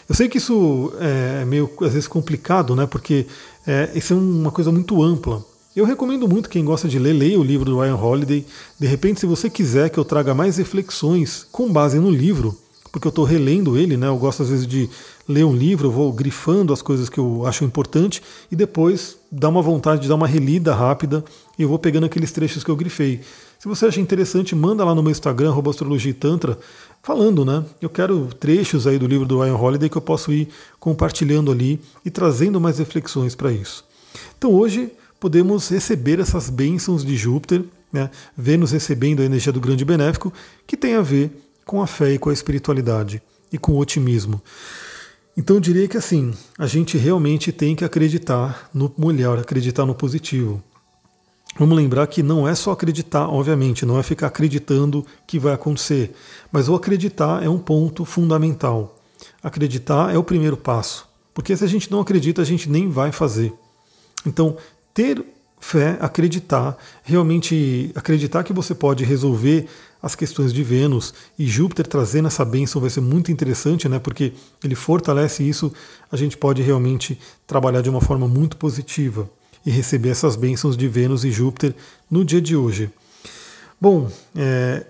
Eu 0.10 0.16
sei 0.16 0.28
que 0.28 0.38
isso 0.38 0.92
é 1.00 1.46
meio, 1.46 1.72
às 1.82 1.94
vezes, 1.94 2.08
complicado, 2.08 2.76
né? 2.76 2.86
Porque 2.86 3.26
é, 3.66 3.92
isso 3.96 4.14
é 4.14 4.18
uma 4.18 4.52
coisa 4.52 4.72
muito 4.72 5.02
ampla. 5.02 5.42
Eu 5.74 5.86
recomendo 5.86 6.28
muito 6.28 6.50
quem 6.50 6.66
gosta 6.66 6.90
de 6.90 7.00
ler, 7.00 7.14
leia 7.14 7.40
o 7.40 7.44
livro 7.44 7.72
do 7.72 7.80
Ryan 7.80 7.96
Holiday. 7.96 8.46
De 8.78 8.88
repente, 8.88 9.22
se 9.22 9.26
você 9.26 9.50
quiser 9.50 9.90
que 9.90 9.98
eu 9.98 10.04
traga 10.04 10.34
mais 10.34 10.58
reflexões 10.58 11.48
com 11.50 11.72
base 11.72 11.98
no 11.98 12.10
livro, 12.10 12.58
porque 12.92 13.08
eu 13.08 13.10
estou 13.10 13.24
relendo 13.24 13.78
ele, 13.78 13.96
né? 13.96 14.08
Eu 14.08 14.18
gosto 14.18 14.44
às 14.44 14.50
vezes 14.50 14.68
de 14.68 14.90
ler 15.28 15.46
um 15.46 15.56
livro, 15.56 15.88
eu 15.88 15.92
vou 15.92 16.12
grifando 16.12 16.74
as 16.74 16.82
coisas 16.82 17.10
que 17.10 17.20
eu 17.20 17.46
acho 17.46 17.64
importante 17.64 18.22
e 18.52 18.56
depois 18.56 19.18
dá 19.32 19.50
uma 19.50 19.62
vontade 19.62 20.02
de 20.02 20.08
dar 20.08 20.16
uma 20.16 20.28
relida 20.28 20.74
rápida 20.74 21.24
e 21.58 21.64
eu 21.64 21.70
vou 21.70 21.80
pegando 21.80 22.06
aqueles 22.06 22.32
trechos 22.32 22.64
que 22.64 22.70
eu 22.70 22.76
grifei. 22.76 23.22
Se 23.60 23.68
você 23.68 23.86
acha 23.86 24.02
interessante, 24.02 24.56
manda 24.56 24.84
lá 24.84 24.96
no 24.96 25.04
meu 25.04 25.12
Instagram, 25.12 25.54
Astrologia 25.70 26.14
Tantra, 26.14 26.58
falando, 27.04 27.46
né? 27.46 27.64
Eu 27.80 27.90
quero 27.90 28.26
trechos 28.40 28.88
aí 28.88 28.98
do 28.98 29.06
livro 29.06 29.26
do 29.26 29.40
Ryan 29.40 29.56
Holiday 29.56 29.90
que 29.90 29.98
eu 29.98 30.02
posso 30.02 30.34
ir 30.34 30.48
compartilhando 30.80 31.52
ali 31.52 31.80
e 32.04 32.10
trazendo 32.10 32.60
mais 32.60 32.80
reflexões 32.80 33.36
para 33.36 33.52
isso. 33.52 33.86
Então 34.38 34.52
hoje 34.52 34.92
podemos 35.20 35.70
receber 35.70 36.20
essas 36.20 36.50
bênçãos 36.50 37.06
de 37.06 37.16
Júpiter, 37.16 37.64
né? 37.94 38.10
Vênus 38.36 38.72
recebendo 38.72 39.22
a 39.22 39.26
energia 39.26 39.54
do 39.54 39.62
grande 39.62 39.86
benéfico, 39.86 40.34
que 40.66 40.76
tem 40.76 40.96
a 40.96 41.02
ver 41.02 41.32
com 41.64 41.82
a 41.82 41.88
fé 41.88 42.14
e 42.14 42.18
com 42.18 42.32
a 42.32 42.34
espiritualidade 42.34 43.22
e 43.54 43.58
com 43.58 43.74
o 43.74 43.78
otimismo. 43.78 44.42
Então 45.36 45.56
eu 45.56 45.60
diria 45.60 45.88
que 45.88 45.98
assim, 45.98 46.34
a 46.58 46.68
gente 46.68 46.98
realmente 46.98 47.52
tem 47.52 47.76
que 47.76 47.86
acreditar 47.86 48.70
no 48.74 48.94
melhor, 48.98 49.40
acreditar 49.40 49.86
no 49.86 49.96
positivo. 49.96 50.62
Vamos 51.58 51.76
lembrar 51.76 52.08
que 52.08 52.24
não 52.24 52.48
é 52.48 52.56
só 52.56 52.72
acreditar, 52.72 53.28
obviamente, 53.28 53.86
não 53.86 54.00
é 54.00 54.04
ficar 54.04 54.28
acreditando 54.28 55.06
que 55.28 55.38
vai 55.38 55.54
acontecer, 55.54 56.14
mas 56.52 56.70
o 56.70 56.76
acreditar 56.76 57.44
é 57.44 57.50
um 57.50 57.60
ponto 57.60 58.06
fundamental. 58.06 58.98
Acreditar 59.44 60.14
é 60.14 60.18
o 60.18 60.24
primeiro 60.24 60.56
passo, 60.56 61.08
porque 61.34 61.56
se 61.56 61.64
a 61.64 61.68
gente 61.68 61.92
não 61.92 62.00
acredita, 62.00 62.42
a 62.42 62.46
gente 62.46 62.70
nem 62.70 62.90
vai 62.90 63.12
fazer. 63.12 63.54
Então, 64.26 64.56
ter 64.94 65.24
fé, 65.62 65.96
acreditar, 66.02 66.76
realmente 67.04 67.92
acreditar 67.96 68.44
que 68.44 68.52
você 68.52 68.74
pode 68.74 69.06
resolver 69.06 69.68
as 70.02 70.16
questões 70.16 70.52
de 70.52 70.64
Vênus 70.64 71.14
e 71.38 71.46
Júpiter 71.46 71.86
trazendo 71.86 72.28
essa 72.28 72.44
bênção 72.44 72.82
vai 72.82 72.90
ser 72.90 73.02
muito 73.02 73.32
interessante, 73.32 73.88
né? 73.88 74.00
Porque 74.00 74.34
ele 74.64 74.74
fortalece 74.74 75.48
isso, 75.48 75.72
a 76.12 76.18
gente 76.18 76.36
pode 76.36 76.64
realmente 76.64 77.18
trabalhar 77.46 77.82
de 77.82 77.90
uma 77.92 78.02
forma 78.02 78.28
muito 78.28 78.58
positiva 78.58 79.30
e 79.64 79.70
receber 79.70 80.10
essas 80.10 80.36
bênçãos 80.36 80.76
de 80.76 80.88
Vênus 80.88 81.24
e 81.24 81.32
Júpiter 81.32 81.76
no 82.10 82.26
dia 82.26 82.42
de 82.42 82.56
hoje. 82.56 82.90
Bom, 83.80 84.10
é, 84.36 84.84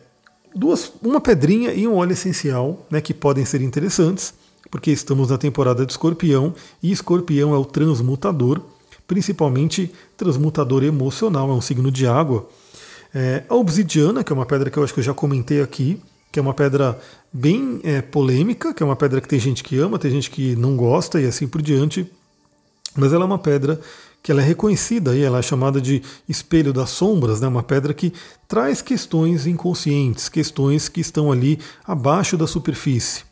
duas, 0.55 0.93
uma 1.03 1.19
pedrinha 1.19 1.73
e 1.73 1.86
um 1.86 1.95
óleo 1.95 2.13
essencial, 2.13 2.88
né? 2.89 3.01
Que 3.01 3.13
podem 3.13 3.43
ser 3.43 3.62
interessantes, 3.62 4.34
porque 4.71 4.89
estamos 4.89 5.29
na 5.29 5.38
temporada 5.38 5.86
de 5.86 5.91
Escorpião 5.91 6.55
e 6.81 6.93
Escorpião 6.93 7.53
é 7.53 7.57
o 7.57 7.65
transmutador 7.65 8.62
principalmente 9.12 9.91
transmutador 10.15 10.86
emocional, 10.86 11.50
é 11.50 11.54
um 11.54 11.60
signo 11.60 11.91
de 11.91 12.08
água. 12.08 12.47
É, 13.13 13.43
a 13.50 13.56
obsidiana, 13.56 14.24
que 14.24 14.32
é 14.32 14.34
uma 14.34 14.45
pedra 14.45 14.69
que 14.69 14.78
eu 14.78 14.84
acho 14.86 14.93
que 14.93 15.02
eu 15.02 15.04
já 15.04 15.13
comentei 15.13 15.62
aqui, 15.62 16.02
que 16.32 16.39
é 16.39 16.41
uma 16.41 16.54
pedra 16.54 16.97
bem 17.34 17.82
é, 17.84 18.02
polêmica, 18.02 18.74
que 18.74 18.82
é 18.82 18.86
uma 18.86 18.95
pedra 18.95 19.19
que 19.19 19.28
tem 19.28 19.38
gente 19.38 19.65
que 19.65 19.78
ama, 19.78 20.00
tem 20.00 20.10
gente 20.10 20.32
que 20.32 20.56
não 20.56 20.78
gosta 20.78 21.19
e 21.19 21.26
assim 21.26 21.45
por 21.45 21.62
diante, 21.62 22.10
mas 22.95 23.12
ela 23.12 23.26
é 23.26 23.28
uma 23.28 23.38
pedra 23.38 23.82
que 24.24 24.32
ela 24.32 24.41
é 24.41 24.45
reconhecida 24.45 25.13
e 25.13 25.21
ela 25.21 25.39
é 25.39 25.41
chamada 25.41 25.82
de 25.82 26.02
espelho 26.30 26.71
das 26.71 26.91
sombras, 26.91 27.41
né? 27.41 27.50
uma 27.50 27.63
pedra 27.63 27.93
que 27.93 28.13
traz 28.47 28.82
questões 28.82 29.45
inconscientes, 29.45 30.30
questões 30.30 30.88
que 30.88 31.02
estão 31.02 31.34
ali 31.34 31.60
abaixo 31.86 32.38
da 32.38 32.47
superfície 32.47 33.30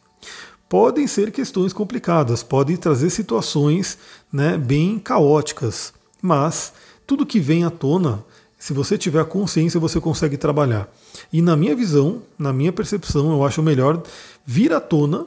podem 0.70 1.08
ser 1.08 1.32
questões 1.32 1.74
complicadas, 1.74 2.44
podem 2.44 2.78
trazer 2.78 3.10
situações 3.10 3.98
né, 4.32 4.56
bem 4.56 5.00
caóticas, 5.00 5.92
mas 6.22 6.72
tudo 7.08 7.26
que 7.26 7.40
vem 7.40 7.64
à 7.66 7.72
tona, 7.72 8.24
se 8.58 8.72
você 8.72 8.96
tiver 8.96 9.20
a 9.20 9.26
consciência, 9.26 9.80
você 9.80 10.00
consegue 10.00 10.38
trabalhar. 10.38 10.88
E 11.34 11.42
na 11.42 11.56
minha 11.56 11.76
visão, 11.76 12.22
na 12.38 12.54
minha 12.54 12.72
percepção, 12.72 13.32
eu 13.32 13.44
acho 13.44 13.64
melhor 13.64 14.04
vir 14.46 14.72
à 14.72 14.80
tona 14.80 15.26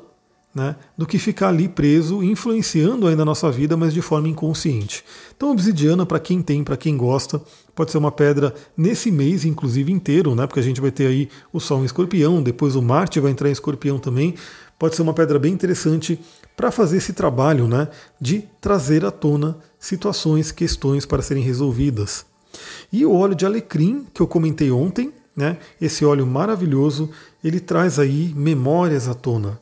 né, 0.54 0.76
do 0.96 1.06
que 1.06 1.18
ficar 1.18 1.48
ali 1.48 1.66
preso, 1.66 2.22
influenciando 2.22 3.06
ainda 3.06 3.22
a 3.22 3.24
nossa 3.24 3.50
vida, 3.50 3.76
mas 3.76 3.94
de 3.94 4.02
forma 4.02 4.28
inconsciente. 4.28 5.02
Então, 5.34 5.50
obsidiana, 5.50 6.04
para 6.04 6.20
quem 6.20 6.42
tem, 6.42 6.62
para 6.62 6.76
quem 6.76 6.96
gosta, 6.96 7.40
pode 7.74 7.90
ser 7.90 7.98
uma 7.98 8.12
pedra 8.12 8.54
nesse 8.76 9.10
mês, 9.10 9.46
inclusive 9.46 9.90
inteiro, 9.90 10.34
né, 10.34 10.46
porque 10.46 10.60
a 10.60 10.62
gente 10.62 10.80
vai 10.80 10.90
ter 10.90 11.06
aí 11.06 11.28
o 11.52 11.58
Sol 11.58 11.80
em 11.80 11.86
escorpião, 11.86 12.42
depois 12.42 12.76
o 12.76 12.82
Marte 12.82 13.18
vai 13.18 13.32
entrar 13.32 13.48
em 13.48 13.52
escorpião 13.52 13.98
também, 13.98 14.34
pode 14.82 14.96
ser 14.96 15.02
uma 15.02 15.14
pedra 15.14 15.38
bem 15.38 15.52
interessante 15.52 16.18
para 16.56 16.72
fazer 16.72 16.96
esse 16.96 17.12
trabalho 17.12 17.68
né, 17.68 17.86
de 18.20 18.42
trazer 18.60 19.04
à 19.04 19.12
tona 19.12 19.56
situações, 19.78 20.50
questões 20.50 21.06
para 21.06 21.22
serem 21.22 21.40
resolvidas. 21.40 22.26
E 22.92 23.06
o 23.06 23.14
óleo 23.14 23.36
de 23.36 23.46
alecrim, 23.46 24.04
que 24.12 24.20
eu 24.20 24.26
comentei 24.26 24.72
ontem, 24.72 25.12
né? 25.36 25.58
Esse 25.80 26.04
óleo 26.04 26.26
maravilhoso, 26.26 27.08
ele 27.44 27.60
traz 27.60 28.00
aí 28.00 28.34
memórias 28.34 29.06
à 29.06 29.14
tona. 29.14 29.60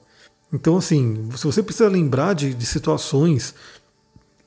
Então, 0.51 0.79
assim, 0.79 1.29
se 1.37 1.45
você 1.45 1.63
precisa 1.63 1.87
lembrar 1.87 2.33
de, 2.33 2.55
de 2.55 2.65
situações, 2.65 3.55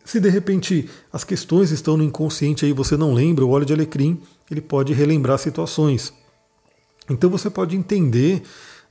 se 0.03 0.19
de 0.19 0.27
repente 0.27 0.89
as 1.12 1.23
questões 1.23 1.69
estão 1.69 1.95
no 1.97 2.03
inconsciente 2.03 2.65
aí 2.65 2.73
você 2.73 2.97
não 2.97 3.13
lembra, 3.13 3.45
o 3.45 3.51
óleo 3.51 3.67
de 3.67 3.73
alecrim 3.73 4.19
ele 4.49 4.59
pode 4.59 4.91
relembrar 4.91 5.38
situações. 5.38 6.12
Então 7.07 7.29
você 7.29 7.47
pode 7.47 7.75
entender, 7.75 8.41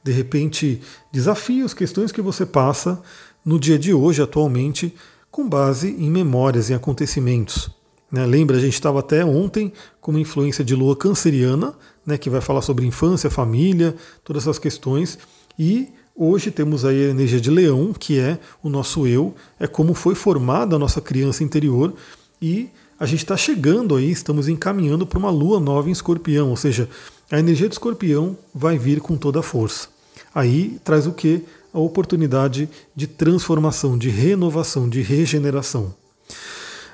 de 0.03 0.13
repente, 0.13 0.81
desafios, 1.13 1.73
questões 1.75 2.11
que 2.11 2.21
você 2.21 2.45
passa 2.45 3.01
no 3.45 3.59
dia 3.59 3.79
de 3.79 3.93
hoje, 3.95 4.23
atualmente, 4.23 4.95
com 5.31 5.49
base 5.49 5.89
em 5.89 6.11
memórias, 6.11 6.71
em 6.71 6.75
acontecimentos. 6.75 7.71
Né? 8.11 8.27
Lembra, 8.27 8.59
a 8.59 8.61
gente 8.61 8.75
estava 8.75 9.01
até 9.01 9.25
ontem 9.25 9.73
com 10.01 10.11
uma 10.11 10.21
influência 10.21 10.63
de 10.63 10.75
lua 10.75 10.95
canceriana, 10.95 11.75
né, 12.05 12.19
que 12.19 12.29
vai 12.29 12.41
falar 12.41 12.61
sobre 12.61 12.85
infância, 12.85 13.31
família, 13.31 13.95
todas 14.23 14.43
essas 14.43 14.59
questões, 14.59 15.19
e 15.59 15.89
hoje 16.15 16.51
temos 16.51 16.85
aí 16.85 17.07
a 17.07 17.11
energia 17.11 17.41
de 17.41 17.51
leão, 17.51 17.93
que 17.93 18.19
é 18.19 18.39
o 18.63 18.69
nosso 18.69 19.07
eu, 19.07 19.35
é 19.59 19.67
como 19.67 19.95
foi 19.95 20.15
formada 20.15 20.77
a 20.77 20.79
nossa 20.79 21.01
criança 21.01 21.43
interior, 21.43 21.95
e 22.41 22.69
a 22.99 23.07
gente 23.07 23.21
está 23.21 23.37
chegando 23.37 23.97
aí, 23.97 24.11
estamos 24.11 24.49
encaminhando 24.49 25.07
para 25.07 25.19
uma 25.19 25.31
lua 25.31 25.59
nova 25.59 25.89
em 25.89 25.93
escorpião, 25.93 26.51
ou 26.51 26.57
seja, 26.57 26.89
a 27.31 27.39
energia 27.39 27.69
de 27.69 27.77
escorpião 27.77 28.37
vai 28.55 28.77
vir 28.77 29.01
com 29.01 29.17
toda 29.17 29.41
a 29.41 29.43
força. 29.43 29.89
Aí 30.35 30.79
traz 30.85 31.07
o 31.07 31.13
que? 31.13 31.45
A 31.73 31.79
oportunidade 31.79 32.69
de 32.95 33.07
transformação, 33.07 33.97
de 33.97 34.09
renovação, 34.11 34.89
de 34.89 35.01
regeneração. 35.01 35.95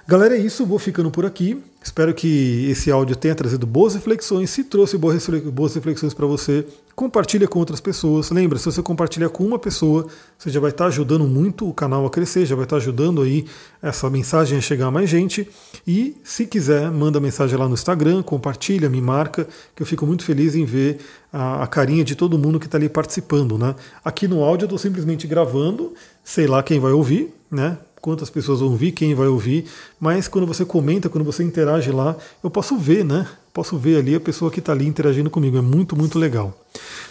Galera, 0.07 0.37
é 0.37 0.41
isso, 0.41 0.65
vou 0.65 0.79
ficando 0.79 1.11
por 1.11 1.27
aqui. 1.27 1.63
Espero 1.83 2.13
que 2.13 2.69
esse 2.71 2.91
áudio 2.91 3.15
tenha 3.15 3.35
trazido 3.35 3.67
boas 3.67 3.95
reflexões. 3.95 4.51
Se 4.51 4.65
trouxe 4.65 4.99
boas 4.99 5.75
reflexões 5.75 6.13
para 6.13 6.27
você, 6.27 6.67
compartilha 6.95 7.47
com 7.47 7.61
outras 7.61 7.81
pessoas. 7.81 8.31
Lembra, 8.31 8.59
se 8.59 8.65
você 8.65 8.83
compartilhar 8.83 9.29
com 9.29 9.45
uma 9.45 9.59
pessoa, 9.59 10.07
você 10.37 10.51
já 10.51 10.59
vai 10.59 10.71
estar 10.71 10.87
ajudando 10.87 11.25
muito 11.25 11.69
o 11.69 11.73
canal 11.73 12.05
a 12.05 12.11
crescer, 12.11 12.45
já 12.45 12.57
vai 12.57 12.65
estar 12.65 12.77
ajudando 12.77 13.23
aí 13.23 13.47
essa 13.81 14.11
mensagem 14.11 14.59
a 14.59 14.61
chegar 14.61 14.87
a 14.87 14.91
mais 14.91 15.09
gente. 15.09 15.49
E 15.87 16.17
se 16.25 16.47
quiser, 16.47 16.91
manda 16.91 17.21
mensagem 17.21 17.57
lá 17.57 17.69
no 17.69 17.75
Instagram, 17.75 18.25
compartilha, 18.25 18.89
me 18.89 19.01
marca, 19.01 19.47
que 19.77 19.83
eu 19.83 19.87
fico 19.87 20.05
muito 20.05 20.25
feliz 20.25 20.57
em 20.57 20.65
ver 20.65 20.99
a, 21.33 21.63
a 21.63 21.67
carinha 21.69 22.05
de 22.05 22.17
todo 22.17 22.37
mundo 22.37 22.59
que 22.59 22.67
está 22.67 22.77
ali 22.77 22.89
participando. 22.89 23.57
Né? 23.57 23.77
Aqui 24.05 24.27
no 24.27 24.43
áudio 24.43 24.65
eu 24.65 24.67
estou 24.67 24.79
simplesmente 24.79 25.29
gravando, 25.29 25.95
sei 26.25 26.49
lá 26.49 26.61
quem 26.63 26.81
vai 26.81 26.93
ouvir, 26.93 27.33
né? 27.49 27.79
Quantas 28.01 28.31
pessoas 28.31 28.61
vão 28.61 28.71
ouvir, 28.71 28.93
quem 28.93 29.15
vai 29.15 29.27
ouvir, 29.27 29.67
mas 29.99 30.29
quando 30.29 30.47
você 30.47 30.65
comenta, 30.65 31.09
quando 31.09 31.25
você 31.25 31.43
interage 31.43 31.91
lá, 31.91 32.17
eu 32.43 32.51
posso 32.51 32.77
ver, 32.77 33.05
né? 33.05 33.27
Posso 33.53 33.77
ver 33.77 33.99
ali 33.99 34.15
a 34.15 34.21
pessoa 34.21 34.51
que 34.51 34.61
está 34.61 34.73
ali 34.73 34.87
interagindo 34.87 35.31
comigo. 35.31 35.59
É 35.59 35.61
muito, 35.61 35.97
muito 35.97 36.19
legal. 36.19 36.57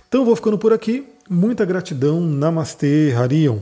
Então 0.07 0.23
vou 0.23 0.35
ficando 0.35 0.57
por 0.57 0.71
aqui. 0.71 1.05
Muita 1.29 1.65
gratidão. 1.65 2.21
Namastê, 2.21 3.13
Harion. 3.17 3.59